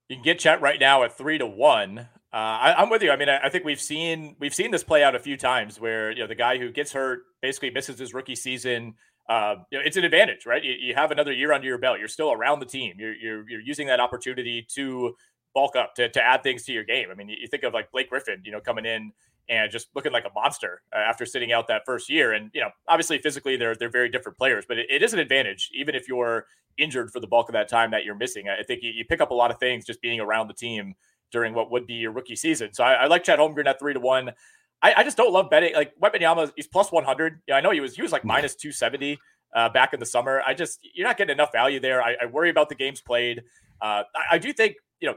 [0.10, 2.00] You can get Chet right now at three to one.
[2.34, 3.12] Uh, I, am with you.
[3.12, 5.80] I mean, I, I, think we've seen we've seen this play out a few times
[5.80, 8.96] where you know the guy who gets hurt basically misses his rookie season.
[9.30, 10.64] Uh, you know, it's an advantage, right?
[10.64, 12.00] You, you, have another year under your belt.
[12.00, 12.96] You're still around the team.
[12.98, 15.16] You're you're, you're using that opportunity to
[15.54, 17.08] bulk up to, to add things to your game.
[17.12, 19.12] I mean, you, you think of like Blake Griffin, you know, coming in
[19.50, 22.34] and just looking like a monster uh, after sitting out that first year.
[22.34, 25.20] And you know, obviously physically they're they're very different players, but it, it is an
[25.20, 26.46] advantage even if you're
[26.78, 28.48] injured for the bulk of that time that you're missing.
[28.50, 30.94] I think you, you, pick up a lot of things just being around the team
[31.32, 32.74] during what would be your rookie season.
[32.74, 34.32] So I, I like Chet Holmgren at three to one.
[34.82, 36.52] I, I just don't love betting like Wembanyama.
[36.56, 37.42] He's plus one hundred.
[37.48, 39.18] Yeah, I know he was he was like minus two seventy
[39.56, 40.42] uh, back in the summer.
[40.46, 42.02] I just you're not getting enough value there.
[42.02, 43.44] I, I worry about the games played.
[43.82, 45.16] Uh, I, I, do think you know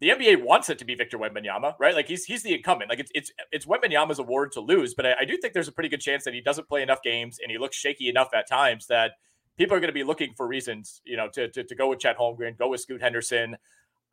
[0.00, 1.94] the NBA wants it to be Victor Wembanyama, right?
[1.94, 2.90] Like he's he's the incumbent.
[2.90, 5.72] Like it's it's it's Wembanyama's award to lose, but I, I do think there's a
[5.72, 8.48] pretty good chance that he doesn't play enough games and he looks shaky enough at
[8.48, 9.12] times that
[9.56, 11.98] people are going to be looking for reasons, you know, to, to, to go with
[11.98, 13.56] Chet Holmgren, go with Scoot Henderson.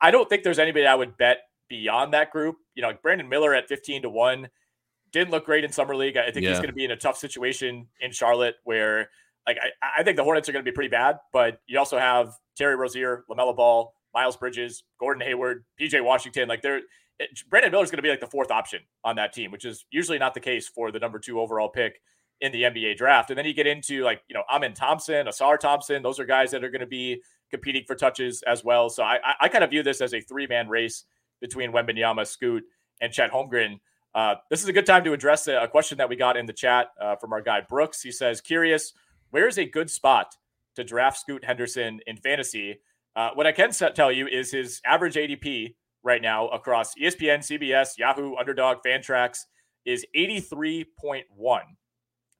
[0.00, 2.56] I don't think there's anybody I would bet beyond that group.
[2.74, 4.48] You know, like Brandon Miller at 15 to 1
[5.12, 6.16] didn't look great in summer league.
[6.16, 6.50] I think yeah.
[6.50, 9.08] he's going to be in a tough situation in Charlotte where
[9.46, 11.98] like I, I think the Hornets are going to be pretty bad, but you also
[11.98, 16.48] have Terry Rozier, LaMelo Ball, Miles Bridges, Gordon Hayward, PJ Washington.
[16.48, 16.80] Like they're
[17.50, 19.84] Brandon Miller is going to be like the fourth option on that team, which is
[19.90, 22.00] usually not the case for the number two overall pick
[22.40, 23.30] in the NBA draft.
[23.30, 26.02] And then you get into like, you know, Amen Thompson, Ausar Thompson.
[26.02, 28.90] Those are guys that are going to be competing for touches as well.
[28.90, 31.04] So I, I kind of view this as a three man race
[31.40, 32.64] between Wembanyama, Scoot,
[33.00, 33.80] and Chet Holmgren.
[34.14, 36.46] Uh, this is a good time to address a, a question that we got in
[36.46, 38.02] the chat uh, from our guy Brooks.
[38.02, 38.92] He says, curious,
[39.30, 40.34] where is a good spot
[40.74, 42.80] to draft Scoot Henderson in fantasy?
[43.16, 47.96] Uh, what I can tell you is his average ADP right now across ESPN, CBS,
[47.96, 49.38] Yahoo, Underdog, Fantrax
[49.86, 51.24] is 83.1.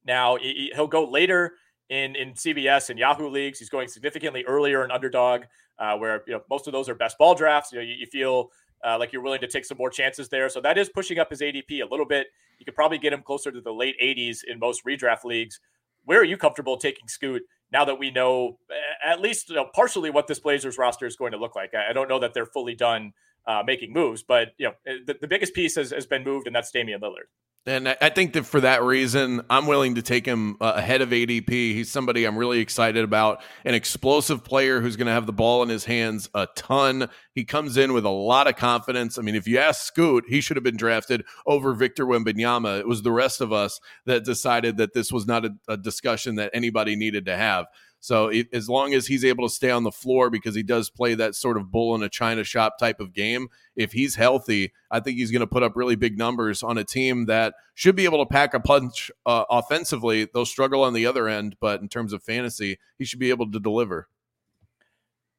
[0.04, 1.54] Now he'll go later
[1.88, 3.58] in in CBS and Yahoo leagues.
[3.58, 5.42] He's going significantly earlier in Underdog,
[5.78, 7.72] uh, where you know most of those are best ball drafts.
[7.72, 8.50] You know, you, you feel
[8.84, 10.48] uh, like you're willing to take some more chances there.
[10.48, 12.26] So that is pushing up his ADP a little bit.
[12.58, 15.58] You could probably get him closer to the late 80s in most redraft leagues.
[16.04, 18.58] Where are you comfortable taking Scoot now that we know
[19.04, 21.74] at least you know, partially what this Blazers roster is going to look like?
[21.74, 23.12] I, I don't know that they're fully done
[23.46, 24.74] uh, making moves, but you know
[25.06, 27.28] the, the biggest piece has, has been moved, and that's Damian Lillard.
[27.68, 31.08] And I think that for that reason, I'm willing to take him uh, ahead of
[31.08, 31.48] ADP.
[31.48, 35.64] He's somebody I'm really excited about, an explosive player who's going to have the ball
[35.64, 37.08] in his hands a ton.
[37.34, 39.18] He comes in with a lot of confidence.
[39.18, 42.78] I mean, if you ask Scoot, he should have been drafted over Victor Wembanyama.
[42.78, 46.36] It was the rest of us that decided that this was not a, a discussion
[46.36, 47.66] that anybody needed to have.
[48.06, 50.88] So it, as long as he's able to stay on the floor because he does
[50.88, 54.72] play that sort of bull in a china shop type of game, if he's healthy,
[54.92, 57.96] I think he's going to put up really big numbers on a team that should
[57.96, 60.28] be able to pack a punch uh, offensively.
[60.32, 63.50] They'll struggle on the other end, but in terms of fantasy, he should be able
[63.50, 64.06] to deliver.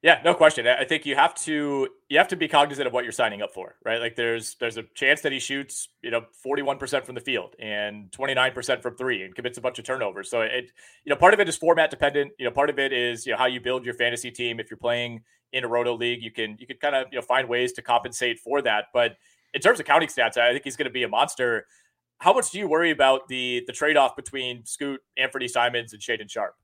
[0.00, 0.64] Yeah, no question.
[0.68, 3.52] I think you have to you have to be cognizant of what you're signing up
[3.52, 4.00] for, right?
[4.00, 8.08] Like there's there's a chance that he shoots, you know, 41% from the field and
[8.12, 10.30] 29% from 3 and commits a bunch of turnovers.
[10.30, 10.70] So it
[11.04, 13.32] you know, part of it is format dependent, you know, part of it is, you
[13.32, 14.60] know, how you build your fantasy team.
[14.60, 15.22] If you're playing
[15.52, 17.82] in a roto league, you can you can kind of, you know, find ways to
[17.82, 18.86] compensate for that.
[18.94, 19.16] But
[19.52, 21.66] in terms of counting stats, I think he's going to be a monster.
[22.18, 26.30] How much do you worry about the the trade-off between Scoot, Anthony Simons and Shaedon
[26.30, 26.54] Sharpe?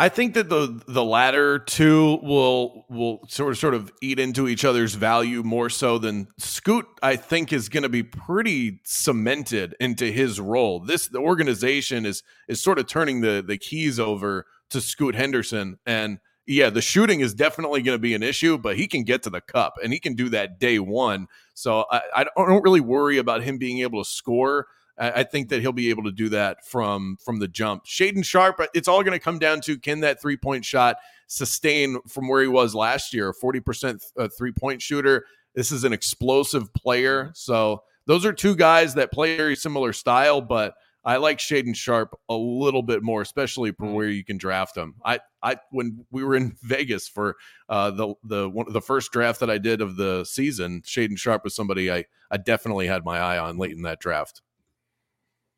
[0.00, 4.46] I think that the the latter two will will sort of sort of eat into
[4.46, 6.86] each other's value more so than Scoot.
[7.02, 10.78] I think is going to be pretty cemented into his role.
[10.78, 15.78] This the organization is is sort of turning the the keys over to Scoot Henderson,
[15.84, 19.24] and yeah, the shooting is definitely going to be an issue, but he can get
[19.24, 21.26] to the cup and he can do that day one.
[21.54, 24.66] So I, I don't really worry about him being able to score
[24.98, 27.84] I, think that he'll be able to do that from from the jump.
[27.86, 30.96] Shaedon Sharpe, it's all going to come down to can that three point shot
[31.26, 35.24] sustain from where he was last year, a forty percent uh, three point shooter.
[35.54, 40.40] This is an explosive player, so those are two guys that play very similar style,
[40.40, 40.74] but.
[41.04, 44.96] I like Shaedon Sharpe a little bit more, especially from where you can draft him.
[45.02, 47.36] I, I when we were in Vegas for
[47.70, 51.44] uh, the the one, the first draft that I did of the season, Shaedon Sharpe
[51.44, 54.42] was somebody I I definitely had my eye on late in that draft.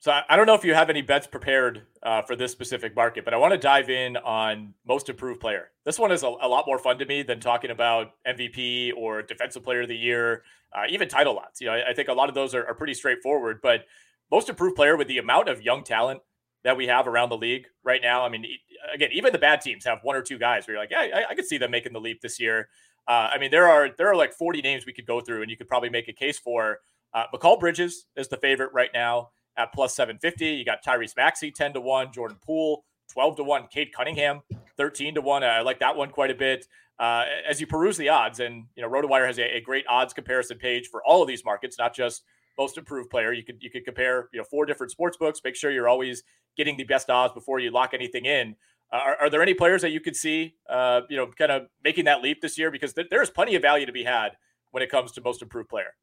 [0.01, 3.23] So I don't know if you have any bets prepared uh, for this specific market,
[3.23, 5.73] but I want to dive in on most improved player.
[5.85, 9.21] This one is a, a lot more fun to me than talking about MVP or
[9.21, 10.43] defensive player of the year,
[10.75, 11.61] uh, even title lots.
[11.61, 13.85] You know, I, I think a lot of those are, are, pretty straightforward, but
[14.31, 16.23] most improved player with the amount of young talent
[16.65, 18.25] that we have around the league right now.
[18.25, 18.47] I mean,
[18.95, 21.33] again, even the bad teams have one or two guys where you're like, yeah, I,
[21.33, 22.71] I could see them making the leap this year.
[23.07, 25.51] Uh, I mean, there are there are like 40 names we could go through, and
[25.51, 26.79] you could probably make a case for.
[27.13, 29.31] Uh, Mikal Bridges is the favorite right now
[29.61, 30.47] at plus 750.
[30.47, 34.41] You got Tyrese Maxey 10 to 1, Jordan Poole 12 to 1, Cade Cunningham
[34.77, 35.45] 13 to 1.
[35.45, 36.67] I like that one quite a bit.
[36.99, 40.13] Uh, as you peruse the odds, and you know, RotoWire has a, a, great odds
[40.13, 42.25] comparison page for all of these markets, not just
[42.59, 43.33] most improved player.
[43.33, 45.41] You could you could compare you know four different sports books.
[45.43, 46.23] Make sure you're always
[46.59, 48.55] getting the best odds before you lock anything in.
[48.93, 51.69] Uh, are, are, there any players that you could see, uh, you know, kind of
[51.83, 52.71] making that leap this year?
[52.71, 54.33] Because th- there's plenty of value to be had
[54.73, 55.95] when it comes to most improved player.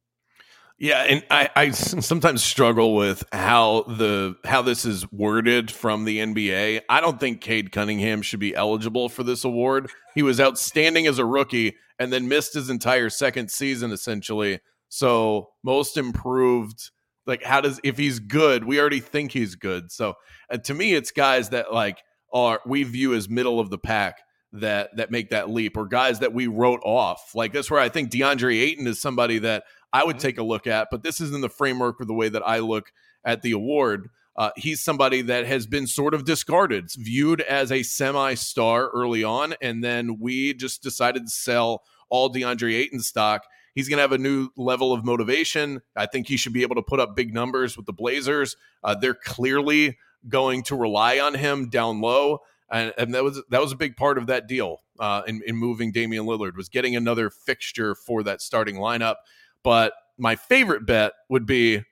[0.79, 6.19] Yeah, and I, I sometimes struggle with how the how this is worded from the
[6.19, 6.81] NBA.
[6.87, 9.89] I don't think Cade Cunningham should be eligible for this award.
[10.13, 14.59] He was outstanding as a rookie and then missed his entire second season essentially.
[14.89, 16.91] So most improved,
[17.25, 19.91] like how does if he's good, we already think he's good.
[19.91, 20.13] So
[20.51, 24.17] uh, to me, it's guys that like are we view as middle of the pack
[24.53, 27.31] that that make that leap or guys that we wrote off.
[27.33, 29.63] Like that's where I think DeAndre Ayton is somebody that
[29.93, 30.21] I would mm-hmm.
[30.21, 32.59] take a look at, but this is in the framework of the way that I
[32.59, 32.91] look
[33.23, 34.09] at the award.
[34.35, 39.23] Uh, he's somebody that has been sort of discarded, viewed as a semi star early
[39.23, 39.55] on.
[39.61, 43.45] And then we just decided to sell all DeAndre Ayton stock.
[43.73, 45.81] He's going to have a new level of motivation.
[45.95, 48.55] I think he should be able to put up big numbers with the Blazers.
[48.83, 52.39] Uh, they're clearly going to rely on him down low.
[52.71, 55.55] And, and that was that was a big part of that deal uh, in, in
[55.55, 59.15] moving Damian Lillard was getting another fixture for that starting lineup.
[59.63, 61.83] But my favorite bet would be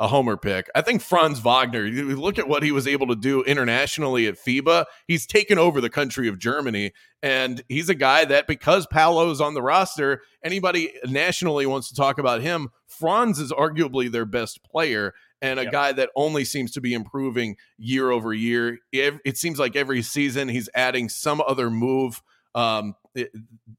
[0.00, 0.68] a homer pick.
[0.74, 4.38] I think Franz Wagner, you look at what he was able to do internationally at
[4.38, 4.86] FIBA.
[5.06, 6.92] He's taken over the country of Germany.
[7.22, 12.18] And he's a guy that, because Paolo's on the roster, anybody nationally wants to talk
[12.18, 12.70] about him.
[12.86, 15.12] Franz is arguably their best player
[15.42, 15.72] and a yep.
[15.72, 18.78] guy that only seems to be improving year over year.
[18.92, 22.22] It, it seems like every season he's adding some other move
[22.54, 23.24] um, Eh,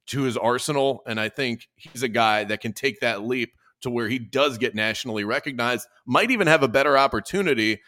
[0.08, 1.04] to his arsenal.
[1.08, 4.58] And I think he's a guy that can take that leap to where he does
[4.58, 7.82] get nationally recognized, might even have a better opportunity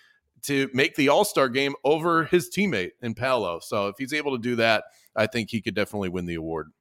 [0.44, 3.60] to make the All Star game over his teammate in Paolo.
[3.60, 4.86] So if he's able to do that,
[5.16, 6.72] I think he could definitely win the award.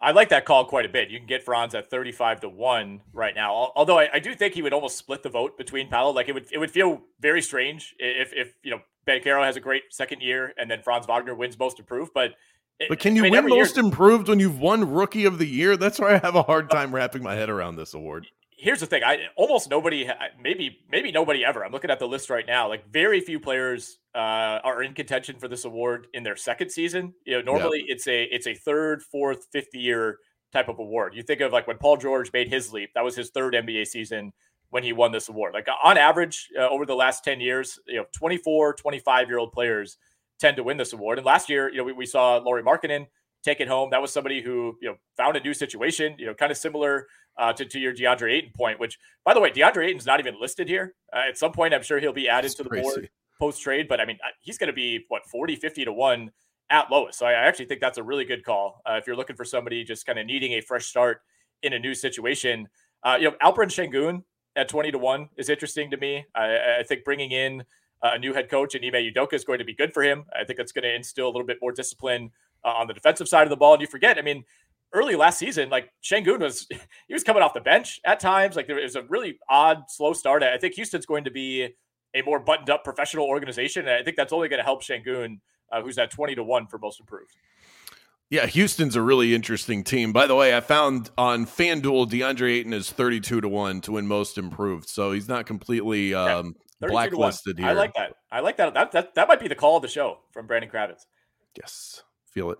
[0.00, 1.10] I like that call quite a bit.
[1.10, 3.72] You can get Franz at 35 to 1 right now.
[3.74, 6.12] Although I, I, do think he would almost split the vote between Paolo.
[6.12, 9.60] Like it would it would feel very strange if if you know Banchero has a
[9.60, 12.12] great second year and then Franz Wagner wins most improved.
[12.14, 12.34] But
[12.88, 15.46] but can you I mean, win most year, improved when you've won rookie of the
[15.46, 15.76] year?
[15.76, 18.26] That's where I have a hard time wrapping my head around this award.
[18.56, 20.08] Here's the thing: I almost nobody,
[20.40, 21.64] maybe maybe nobody ever.
[21.64, 22.68] I'm looking at the list right now.
[22.68, 27.14] Like very few players uh, are in contention for this award in their second season.
[27.24, 27.94] You know, normally yeah.
[27.94, 30.18] it's a it's a third, fourth, fifth year
[30.52, 31.14] type of award.
[31.14, 32.90] You think of like when Paul George made his leap.
[32.94, 34.32] That was his third NBA season
[34.70, 35.54] when he won this award.
[35.54, 39.52] Like on average, uh, over the last 10 years, you know, 24, 25 year old
[39.52, 39.96] players
[40.38, 41.18] tend to win this award.
[41.18, 43.06] And last year, you know, we, we saw Lauri Markkanen
[43.42, 43.90] take it home.
[43.90, 47.06] That was somebody who, you know, found a new situation, you know, kind of similar
[47.38, 50.34] uh, to, to your DeAndre Ayton point, which by the way, DeAndre Ayton's not even
[50.40, 50.94] listed here.
[51.12, 52.82] Uh, at some point, I'm sure he'll be added That's to the crazy.
[52.82, 55.92] board post trade, but I mean, uh, he's going to be what 40, 50 to
[55.92, 56.30] one
[56.70, 57.18] at lowest.
[57.18, 58.82] So I actually think that's a really good call.
[58.84, 61.22] Uh, if you're looking for somebody just kind of needing a fresh start
[61.62, 62.68] in a new situation,
[63.04, 64.22] uh, you know, Alperen Sengun
[64.58, 66.26] at 20 to one is interesting to me.
[66.34, 67.64] I, I think bringing in
[68.02, 70.24] a new head coach and Ime Udoka is going to be good for him.
[70.38, 72.30] I think that's going to instill a little bit more discipline
[72.64, 73.74] uh, on the defensive side of the ball.
[73.74, 74.44] And you forget, I mean,
[74.92, 76.66] early last season, like Sengun was
[77.08, 78.56] he was coming off the bench at times.
[78.56, 80.42] Like there was a really odd, slow start.
[80.42, 81.68] I think Houston's going to be
[82.14, 83.86] a more buttoned up professional organization.
[83.86, 85.40] And I think that's only going to help Sengun,
[85.72, 87.36] uh, who's at 20 to 1 for most improved.
[88.30, 90.12] Yeah, Houston's a really interesting team.
[90.12, 94.06] By the way, I found on FanDuel DeAndre Ayton is 32 to 1 to win
[94.06, 94.88] most improved.
[94.88, 97.68] So he's not completely um, blacklisted here.
[97.68, 98.14] I like that.
[98.30, 98.74] I like that.
[98.74, 98.92] that.
[98.92, 101.06] That that might be the call of the show from Brandon Kravitz.
[101.56, 102.02] Yes.
[102.26, 102.58] Feel it.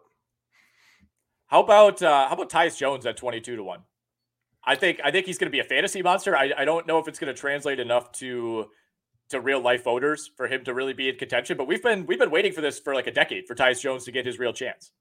[1.48, 3.80] How about uh, how about Tyus Jones at twenty two to one?
[4.64, 6.36] I think I think he's going to be a fantasy monster.
[6.36, 8.66] I, I don't know if it's going to translate enough to
[9.30, 11.56] to real life voters for him to really be in contention.
[11.56, 14.04] But we've been we've been waiting for this for like a decade for Tyus Jones
[14.04, 14.92] to get his real chance.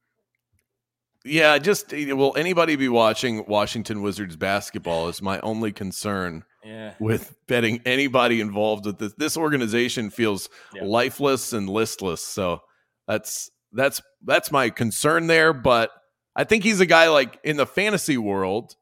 [1.25, 5.09] Yeah, just eh, will anybody be watching Washington Wizards basketball?
[5.09, 6.93] Is my only concern yeah.
[6.99, 9.13] with betting anybody involved with this.
[9.17, 10.83] This organization feels yeah.
[10.83, 12.23] lifeless and listless.
[12.23, 12.61] So
[13.07, 15.53] that's that's that's my concern there.
[15.53, 15.91] But
[16.35, 18.75] I think he's a guy like in the fantasy world.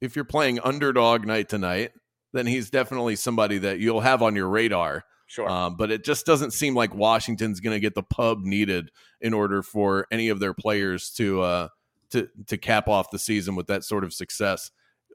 [0.00, 1.92] If you're playing underdog night tonight,
[2.32, 5.04] then he's definitely somebody that you'll have on your radar.
[5.26, 5.48] Sure.
[5.48, 9.34] Um, but it just doesn't seem like Washington's going to get the pub needed in
[9.34, 11.68] order for any of their players to uh,
[12.10, 14.70] to to cap off the season with that sort of success.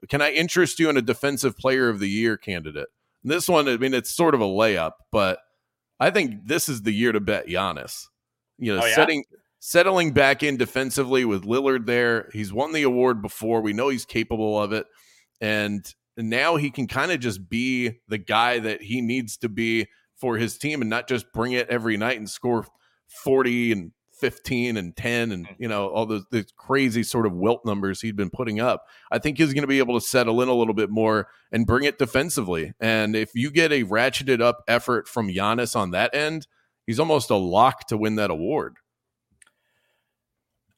[0.08, 2.88] Can I interest you in a defensive player of the year candidate?
[3.24, 5.38] This one, I mean, it's sort of a layup, but
[6.00, 8.06] I think this is the year to bet Giannis.
[8.58, 8.94] You know, oh, yeah?
[8.94, 9.24] setting
[9.60, 12.28] settling back in defensively with Lillard there.
[12.32, 13.60] He's won the award before.
[13.60, 14.86] We know he's capable of it.
[15.40, 15.86] And
[16.16, 19.86] now he can kind of just be the guy that he needs to be
[20.22, 22.64] for his team and not just bring it every night and score
[23.24, 25.62] 40 and 15 and 10 and mm-hmm.
[25.62, 28.86] you know all those, the crazy sort of wilt numbers he'd been putting up.
[29.10, 31.66] I think he's going to be able to settle in a little bit more and
[31.66, 32.72] bring it defensively.
[32.78, 36.46] And if you get a ratcheted up effort from Giannis on that end
[36.86, 38.76] he's almost a lock to win that award.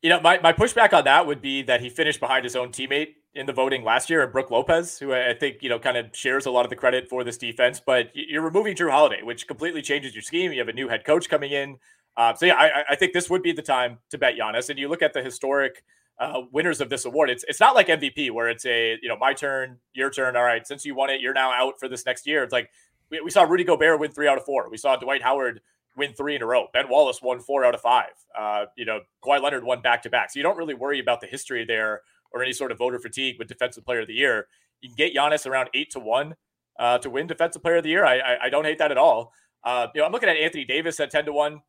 [0.02, 2.70] You know, my, my pushback on that would be that he finished behind his own
[2.70, 5.96] teammate in the voting last year, and Brook Lopez, who I think you know kind
[5.96, 7.80] of shares a lot of the credit for this defense.
[7.84, 10.52] But you're removing Jrue Holiday, which completely changes your scheme.
[10.52, 11.78] You have a new head coach coming in,
[12.16, 14.70] uh, so yeah, I, I, think this would be the time to bet Giannis.
[14.70, 15.82] And you look at the historic
[16.18, 17.28] uh, winners of this award.
[17.28, 20.36] It's it's not like MVP where it's a you know my turn, your turn.
[20.36, 22.44] All right, since you won it, you're now out for this next year.
[22.44, 22.70] It's like
[23.10, 24.70] we, we saw Rudy Gobert win three out of four.
[24.70, 25.60] We saw Dwight Howard
[25.96, 26.68] win three in a row.
[26.72, 28.12] Ben Wallace won four out of five.
[28.36, 30.30] Uh, you know, Kawhi Leonard won back to back.
[30.30, 32.02] So you don't really worry about the history there
[32.34, 34.48] or any sort of voter fatigue with Defensive Player of the Year.
[34.80, 36.34] You can get Giannis around eight to one
[36.78, 38.04] uh, to win Defensive Player of the Year.
[38.04, 39.32] I, I, I don't hate that at all.
[39.62, 41.62] Uh, you know, I'm looking at Anthony Davis at ten to one.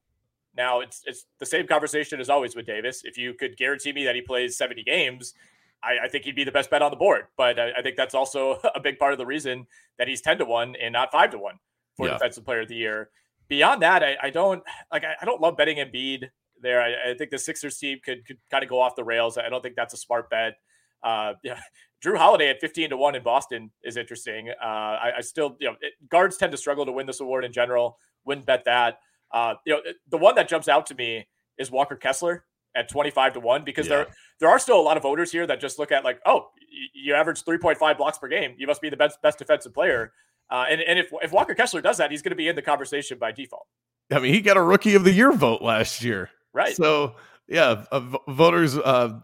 [0.57, 3.03] Now it's it's the same conversation as always with Davis.
[3.05, 5.34] If you could guarantee me that he plays 70 games,
[5.84, 7.26] I, I think he'd be the best bet on the board.
[7.38, 10.39] But I, I, think that's also a big part of the reason that he's 10
[10.39, 11.59] to 1 and not 5 to 1
[11.95, 12.13] for yeah.
[12.13, 13.09] defensive player of the year.
[13.47, 16.30] Beyond that, I, I don't like I, don't love betting Embiid
[16.62, 16.82] there.
[16.82, 19.38] I, think the Sixers team could could kind of go off the rails.
[19.38, 20.56] I don't think that's a smart bet.
[21.03, 21.60] Uh, yeah,
[22.03, 24.49] Jrue Holiday at 15 to 1 in Boston is interesting.
[24.49, 27.45] Uh, I, I, still, you know, it, guards tend to struggle to win this award
[27.45, 27.97] in general.
[28.26, 28.99] Wouldn't bet that.
[29.32, 31.28] Uh, you know, the one that jumps out to me
[31.58, 32.45] is Walker Kessler
[32.76, 33.95] at 25 to 1 because yeah.
[33.95, 34.08] there
[34.41, 36.49] there are still a lot of voters here that just look at like, oh,
[36.93, 38.53] you, average 3.5 blocks per game.
[38.58, 40.12] You must be the best best defensive player.
[40.49, 42.62] Uh, and, and if, if Walker Kessler does that, he's going to be in the
[42.62, 43.66] conversation by default.
[44.12, 46.30] I mean, he got a rookie of the year vote last year.
[46.56, 46.76] Right.
[46.76, 47.16] So,
[47.47, 49.20] yeah, uh, voters, uh,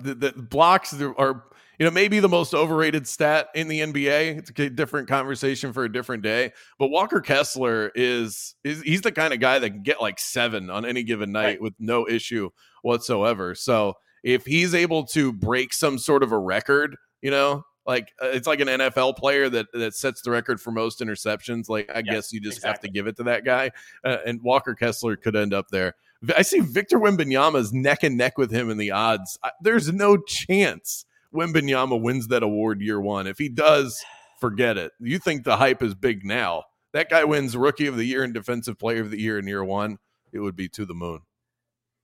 [0.49, 1.45] blocks are
[1.81, 4.37] you know, maybe the most overrated stat in the NBA.
[4.37, 6.51] It's a different conversation for a different day.
[6.77, 10.69] But Walker Kessler is is he's the kind of guy that can get like seven
[10.69, 11.61] on any given night right.
[11.61, 12.51] with no issue
[12.83, 13.55] whatsoever.
[13.55, 18.27] So if he's able to break some sort of a record, you know, like uh,
[18.27, 21.67] it's like an NFL player that that sets the record for most interceptions.
[21.67, 22.69] Like I yes, guess you just exactly.
[22.69, 23.71] have to give it to that guy.
[24.03, 25.95] Uh, and Walker Kessler could end up there.
[26.35, 29.39] I see Victor Wembanyama's neck and neck with him in the odds.
[29.43, 33.27] I, there's no chance Wembanyama wins that award year one.
[33.27, 34.03] If he does,
[34.39, 34.91] forget it.
[34.99, 36.63] You think the hype is big now.
[36.93, 39.63] That guy wins Rookie of the Year and Defensive Player of the Year in year
[39.63, 39.97] one.
[40.33, 41.21] It would be to the moon.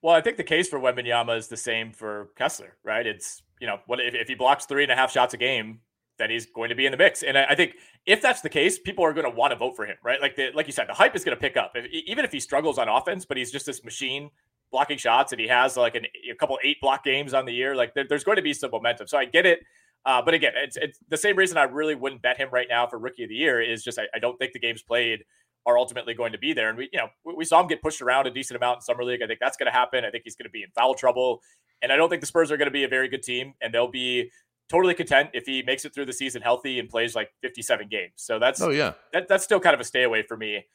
[0.01, 3.05] Well, I think the case for Wembanyama is the same for Kessler, right?
[3.05, 5.79] It's you know what if, if he blocks three and a half shots a game,
[6.17, 7.23] then he's going to be in the mix.
[7.23, 9.75] And I, I think if that's the case, people are going to want to vote
[9.75, 10.21] for him, right?
[10.21, 11.73] Like the, like you said, the hype is going to pick up.
[11.75, 14.29] If, even if he struggles on offense, but he's just this machine
[14.71, 17.75] blocking shots and he has like an, a couple eight block games on the year,
[17.75, 19.07] like there, there's going to be some momentum.
[19.07, 19.59] So I get it.
[20.05, 22.87] Uh, but again, it's, it's the same reason I really wouldn't bet him right now
[22.87, 25.23] for rookie of the year is just I, I don't think the games played
[25.65, 26.69] are ultimately going to be there.
[26.69, 28.81] And we, you know, we, we saw him get pushed around a decent amount in
[28.81, 29.21] summer league.
[29.21, 30.05] I think that's going to happen.
[30.05, 31.41] I think he's going to be in foul trouble,
[31.81, 33.73] and I don't think the Spurs are going to be a very good team, and
[33.73, 34.31] they'll be
[34.69, 38.13] totally content if he makes it through the season healthy and plays like 57 games.
[38.15, 40.65] So that's oh yeah, that, that's still kind of a stay away for me.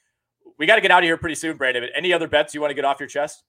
[0.59, 1.89] We got to get out of here pretty soon, Brandon.
[1.95, 3.45] Any other bets you want to get off your chest?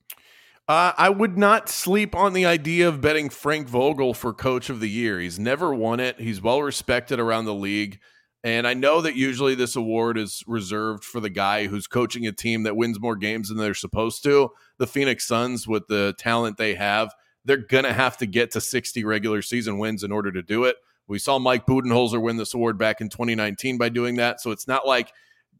[0.68, 4.80] Uh, I would not sleep on the idea of betting Frank Vogel for coach of
[4.80, 5.20] the year.
[5.20, 6.20] He's never won it.
[6.20, 8.00] He's well respected around the league.
[8.46, 12.32] And I know that usually this award is reserved for the guy who's coaching a
[12.32, 14.52] team that wins more games than they're supposed to.
[14.78, 17.14] The Phoenix Suns, with the talent they have,
[17.46, 20.64] they're going to have to get to 60 regular season wins in order to do
[20.66, 20.78] it.
[21.08, 24.40] We saw Mike Budenholzer win this award back in 2019 by doing that.
[24.40, 25.12] So it's not like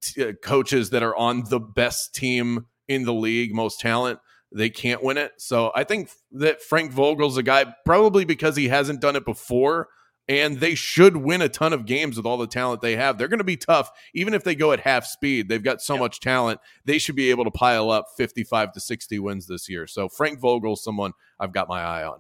[0.02, 4.20] t- uh, coaches that are on the best team in the league, most talent,
[4.52, 5.34] they can't win it.
[5.38, 9.90] So I think that Frank Vogel's a guy probably because he hasn't done it before
[10.28, 13.18] and they should win a ton of games with all the talent they have.
[13.18, 15.50] They're going to be tough even if they go at half speed.
[15.50, 16.60] They've got so much talent.
[16.86, 19.88] They should be able to pile up 55 to 60 wins this year.
[19.88, 22.20] So Frank Vogel someone I've got my eye on.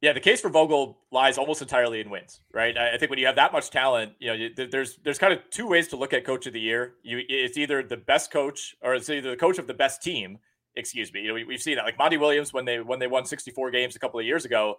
[0.00, 2.76] Yeah, the case for Vogel lies almost entirely in wins, right?
[2.76, 5.66] I think when you have that much talent, you know, there's there's kind of two
[5.66, 6.94] ways to look at coach of the year.
[7.02, 10.38] You it's either the best coach or it's either the coach of the best team
[10.76, 11.20] excuse me.
[11.20, 13.70] You know, we, have seen that like Monty Williams when they when they won 64
[13.70, 14.76] games a couple of years ago.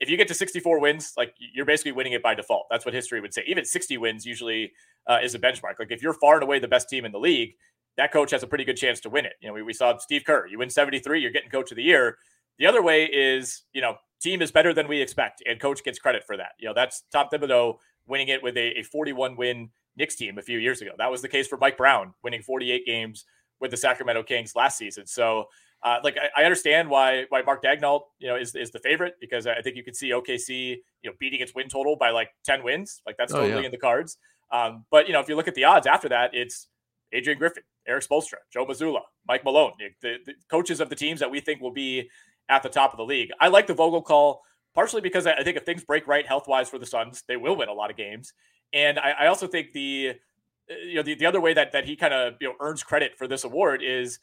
[0.00, 2.66] If you get to 64 wins, like you're basically winning it by default.
[2.70, 3.42] That's what history would say.
[3.46, 4.72] Even 60 wins usually
[5.06, 5.78] uh, is a benchmark.
[5.78, 7.54] Like if you're far and away the best team in the league,
[7.96, 9.34] that coach has a pretty good chance to win it.
[9.40, 10.46] You know, we, we saw Steve Kerr.
[10.46, 12.16] You win 73, you're getting coach of the year.
[12.58, 15.98] The other way is, you know, team is better than we expect, and coach gets
[15.98, 16.52] credit for that.
[16.58, 17.76] You know, that's Tom Thibodeau
[18.06, 20.92] winning it with a, a 41 win Knicks team a few years ago.
[20.96, 23.24] That was the case for Mike Brown winning 48 games
[23.60, 25.06] with the Sacramento Kings last season.
[25.06, 25.46] So,
[25.82, 29.14] uh, like I, I, understand why why Mark Daigneault, you know, is is the favorite
[29.20, 32.30] because I think you could see OKC, you know, beating its win total by like
[32.44, 33.00] ten wins.
[33.06, 33.66] Like that's totally oh, yeah.
[33.66, 34.18] in the cards.
[34.50, 36.68] Um, but you know, if you look at the odds after that, it's
[37.12, 39.72] Adrian Griffin, Erik Spoelstra, Joe Mazzulla, Mike Malone,
[40.02, 42.08] the, the coaches of the teams that we think will be
[42.48, 43.30] at the top of the league.
[43.40, 44.42] I like the Vogel call
[44.74, 47.56] partially because I think if things break right health wise for the Suns, they will
[47.56, 48.32] win a lot of games.
[48.72, 50.14] And I, I also think the
[50.70, 52.82] uh, you know, the, the other way that that he kind of you know earns
[52.82, 54.18] credit for this award is,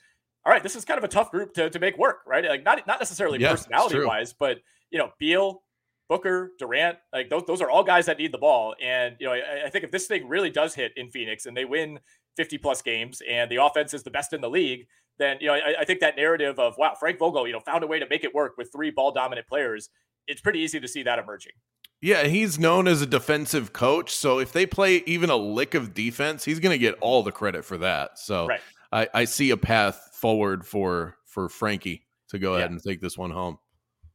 [0.45, 2.45] all right, this is kind of a tough group to, to make work, right?
[2.45, 4.59] Like not not necessarily yeah, personality wise, but
[4.91, 5.63] you know, Beal,
[6.07, 8.75] Booker, Durant, like those those are all guys that need the ball.
[8.81, 11.57] And you know, I, I think if this thing really does hit in Phoenix and
[11.57, 11.99] they win
[12.37, 14.87] 50 plus games and the offense is the best in the league,
[15.17, 17.83] then you know, I, I think that narrative of wow, Frank Vogel, you know, found
[17.83, 19.89] a way to make it work with three ball dominant players.
[20.27, 21.53] It's pretty easy to see that emerging.
[22.01, 24.13] Yeah, he's known as a defensive coach.
[24.13, 27.31] So if they play even a lick of defense, he's going to get all the
[27.31, 28.19] credit for that.
[28.19, 28.59] So right.
[28.91, 32.59] I, I see a path forward for for Frankie to go Yeah.
[32.59, 33.59] ahead and take this one home.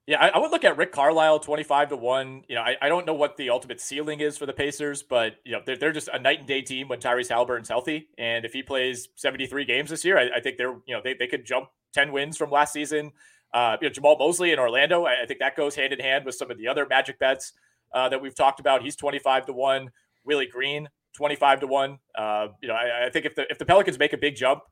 [0.07, 2.43] Yeah, I, I would look at Rick Carlisle, twenty-five to one.
[2.49, 5.35] You know, I, I don't know what the ultimate ceiling is for the Pacers, but
[5.45, 8.45] you know they're, they're just a night and day team when Tyrese Halliburton's healthy, and
[8.45, 11.29] if he plays seventy-three games this year, I, I think they're you know they, they
[11.29, 13.13] could jump ten wins from last season.
[13.55, 16.25] Uh, you know, Jamahl Mosley in Orlando, I, I think that goes hand in hand
[16.25, 17.53] with some of the other Magic bets
[17.95, 18.83] uh, that we've talked about.
[18.83, 19.91] He's twenty-five to one.
[20.25, 21.99] Willie Green, twenty-five to one.
[22.17, 24.63] Uh, you know, I, I think if the if the Pelicans make a big jump,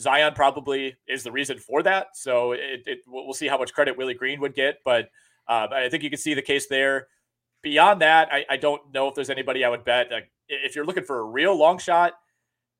[0.00, 2.08] Zion probably is the reason for that.
[2.14, 5.08] So it, it we'll see how much credit Willie Green would get, but
[5.48, 7.08] uh, I think you can see the case there.
[7.62, 10.10] Beyond that, I, I don't know if there's anybody I would bet.
[10.10, 12.14] Like, if you're looking for a real long shot,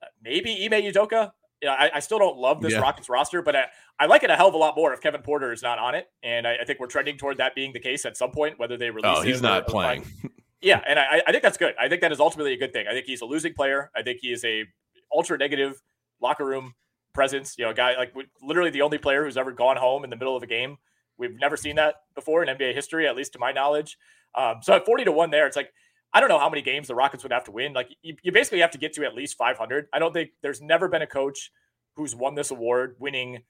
[0.03, 1.31] uh, maybe Ime Udoka.
[1.61, 2.81] You know, I, I still don't love this Yeah.
[2.81, 3.65] Rockets roster, but I,
[4.01, 5.95] I like it a hell of a lot more if Kevin Porter is not on
[5.95, 8.59] it, and I, I think we're trending toward that being the case at some point,
[8.59, 9.05] whether they release.
[9.17, 10.05] Oh, he's him or- not playing.
[10.61, 11.75] yeah, and I, I think that's good.
[11.81, 12.87] I think that is ultimately a good thing.
[12.89, 13.93] I think he's a losing player.
[13.95, 14.65] I think he is a
[15.15, 15.81] ultra negative
[16.21, 16.75] locker room
[17.13, 17.57] presence.
[17.59, 20.17] You know, a guy like literally the only player who's ever gone home in the
[20.17, 20.77] middle of a game.
[21.19, 23.97] We've never seen that before in NBA history, at least to my knowledge.
[24.35, 25.73] Um, so at forty to one, there, it's like
[26.13, 27.73] I don't know how many games the Rockets would have to win.
[27.73, 29.87] Like you, you basically have to get to at least five hundred.
[29.93, 31.51] I don't think there's never been a coach
[31.97, 33.43] who's won this award winning.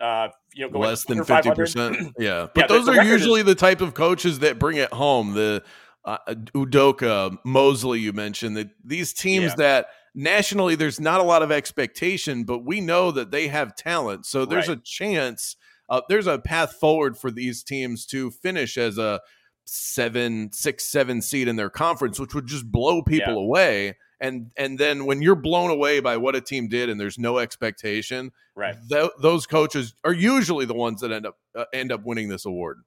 [0.00, 2.12] Uh, you know, going less than 50%.
[2.18, 4.90] Yeah, but Yeah, those the are record usually the type of coaches that bring it
[4.92, 5.34] home.
[5.34, 5.62] The
[6.04, 6.16] uh,
[6.54, 9.54] Udoka, Mosley, you mentioned that these teams Yeah.
[9.58, 14.26] that nationally there's not a lot of expectation, but we know that they have talent.
[14.26, 14.78] So there's Right.
[14.78, 15.56] a chance.
[15.88, 19.20] Uh, there's a path forward for these teams to finish as a
[19.64, 23.40] seven, six, seven seed in their conference, which would just blow people Yeah.
[23.40, 23.96] away.
[24.20, 27.38] And and then when you're blown away by what a team did and there's no
[27.38, 28.76] expectation, Right.
[28.88, 32.44] Th- those coaches are usually the ones that end up uh, end up winning this
[32.44, 32.82] award.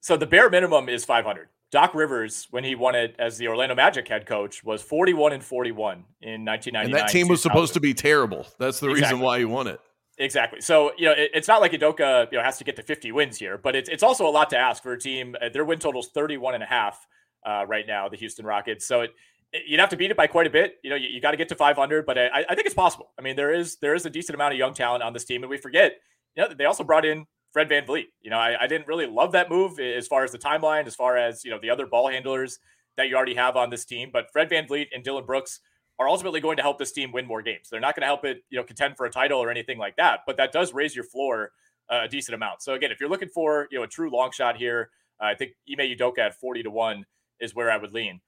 [0.00, 1.48] So the bare minimum is 500.
[1.70, 5.44] Doc Rivers, when he won it as the Orlando Magic head coach, was 41 and
[5.44, 6.84] 41 in 1999.
[6.84, 8.46] And that team was supposed to be terrible.
[8.58, 9.80] That's the reason why he won it.
[10.18, 10.60] Exactly.
[10.60, 13.12] So you know, it, it's not like Udoka you know has to get to 50
[13.12, 15.34] wins here, but it's it's also a lot to ask for a team.
[15.40, 17.06] Uh, their win total's 31 and a half
[17.46, 18.86] uh, right now, the Houston Rockets.
[18.86, 19.10] So it,
[19.52, 20.74] it- you'd have to beat it by quite a bit.
[20.84, 23.10] You know, you, you got to get to 500, but I, I think it's possible.
[23.18, 25.42] I mean, there is there is a decent amount of young talent on this team,
[25.42, 25.94] and we forget.
[26.36, 28.06] You know, they also brought in Fred VanVleet.
[28.22, 30.94] You know, I, I didn't really love that move as far as the timeline, as
[30.94, 32.58] far as you know the other ball handlers
[32.96, 34.10] that you already have on this team.
[34.12, 35.60] But Fred VanVleet and Dillon Brooks
[35.98, 37.68] are ultimately going to help this team win more games.
[37.70, 39.96] They're not going to help it, you know, contend for a title or anything like
[39.96, 41.52] that, but that does raise your floor
[41.90, 42.62] a decent amount.
[42.62, 44.90] So again, if you're looking for, you know, a true long shot here,
[45.20, 47.04] uh, I think Ime Udoka at 40 to 1
[47.40, 48.20] is where I would lean.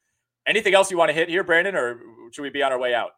[0.46, 2.00] Anything else you want to hit here, Brandon, or
[2.32, 3.10] should we be on our way out?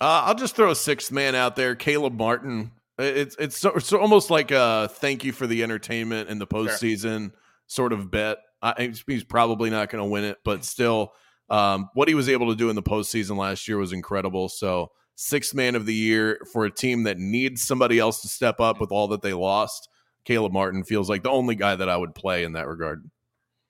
[0.00, 2.72] Uh, I'll just throw a sixth man out there, Caleb Martin.
[2.98, 7.32] It's it's, so, it's almost like a thank you for the entertainment in the postseason
[7.66, 8.38] sort of bet.
[8.62, 11.12] I, he's- probably not going to win it, but still,
[11.50, 14.48] um, what he was able to do in the postseason last year was incredible.
[14.48, 18.60] So sixth man of the year for a team that needs somebody else to step
[18.60, 19.88] up with all that they lost.
[20.24, 23.08] Caleb Martin feels like the only guy that I would play in that regard.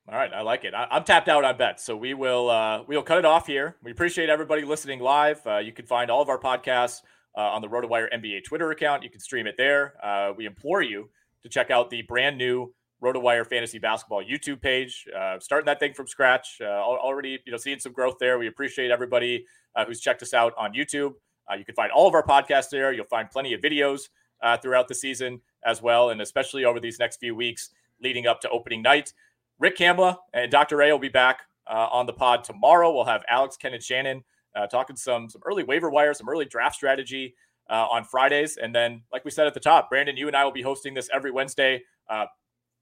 [0.09, 0.73] All right, I like it.
[0.73, 3.75] I, I'm tapped out on bets, so we will uh, we'll cut it off here.
[3.83, 5.45] We appreciate everybody listening live.
[5.45, 7.01] Uh, you can find all of our podcasts
[7.41, 9.03] on the RotoWire NBA Twitter account.
[9.03, 9.93] You can stream it there.
[10.03, 11.09] Uh, we implore you
[11.43, 15.07] to check out the brand new RotoWire Fantasy Basketball YouTube page.
[15.15, 16.57] Uh, starting that thing from scratch.
[16.61, 18.39] Uh, already, you know, seeing some growth there.
[18.39, 21.13] We appreciate everybody uh, who's checked us out on YouTube.
[21.49, 22.91] Uh, you can find all of our podcasts there.
[22.91, 24.09] You'll find plenty of videos
[24.41, 27.69] uh, throughout the season as well, and especially over these next few weeks
[28.01, 29.13] leading up to opening night.
[29.59, 30.77] Rick Kamla and Dr.
[30.77, 32.93] Ray will be back uh, on the pod tomorrow.
[32.93, 34.23] We'll have Alex, Ken, and Shannon
[34.57, 37.35] uh, talking some some early waiver wire, some early draft strategy
[37.69, 40.43] uh, on Fridays, and then, like we said at the top, Brandon, you and I
[40.43, 41.83] will be hosting this every Wednesday.
[42.09, 42.25] Uh,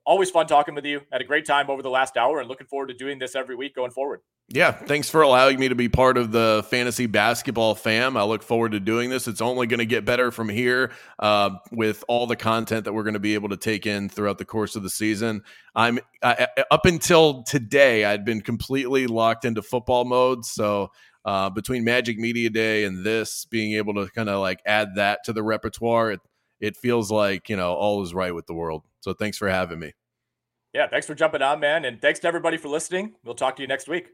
[0.05, 1.01] always fun talking with you.
[1.11, 3.55] Had a great time over the last hour, and looking forward to doing this every
[3.55, 4.21] week going forward.
[4.47, 8.15] Yeah, thanks for allowing me to be part of the fantasy basketball fam.
[8.15, 9.27] I look forward to doing this.
[9.27, 13.01] It's only going to get better from here uh, with all the content that we're
[13.01, 15.41] going to be able to take in throughout the course of the season.
[15.73, 20.45] I'm I, up until today, I'd been completely locked into football mode.
[20.45, 20.91] So
[21.25, 25.23] uh, between Magic Media Day and this, being able to kind of like add that
[25.25, 26.19] to the repertoire, it,
[26.59, 28.83] it feels like you know all is right with the world.
[29.01, 29.93] So thanks for having me.
[30.73, 33.15] Yeah, thanks for jumping on, man, and thanks to everybody for listening.
[33.23, 34.09] We'll talk to you next week.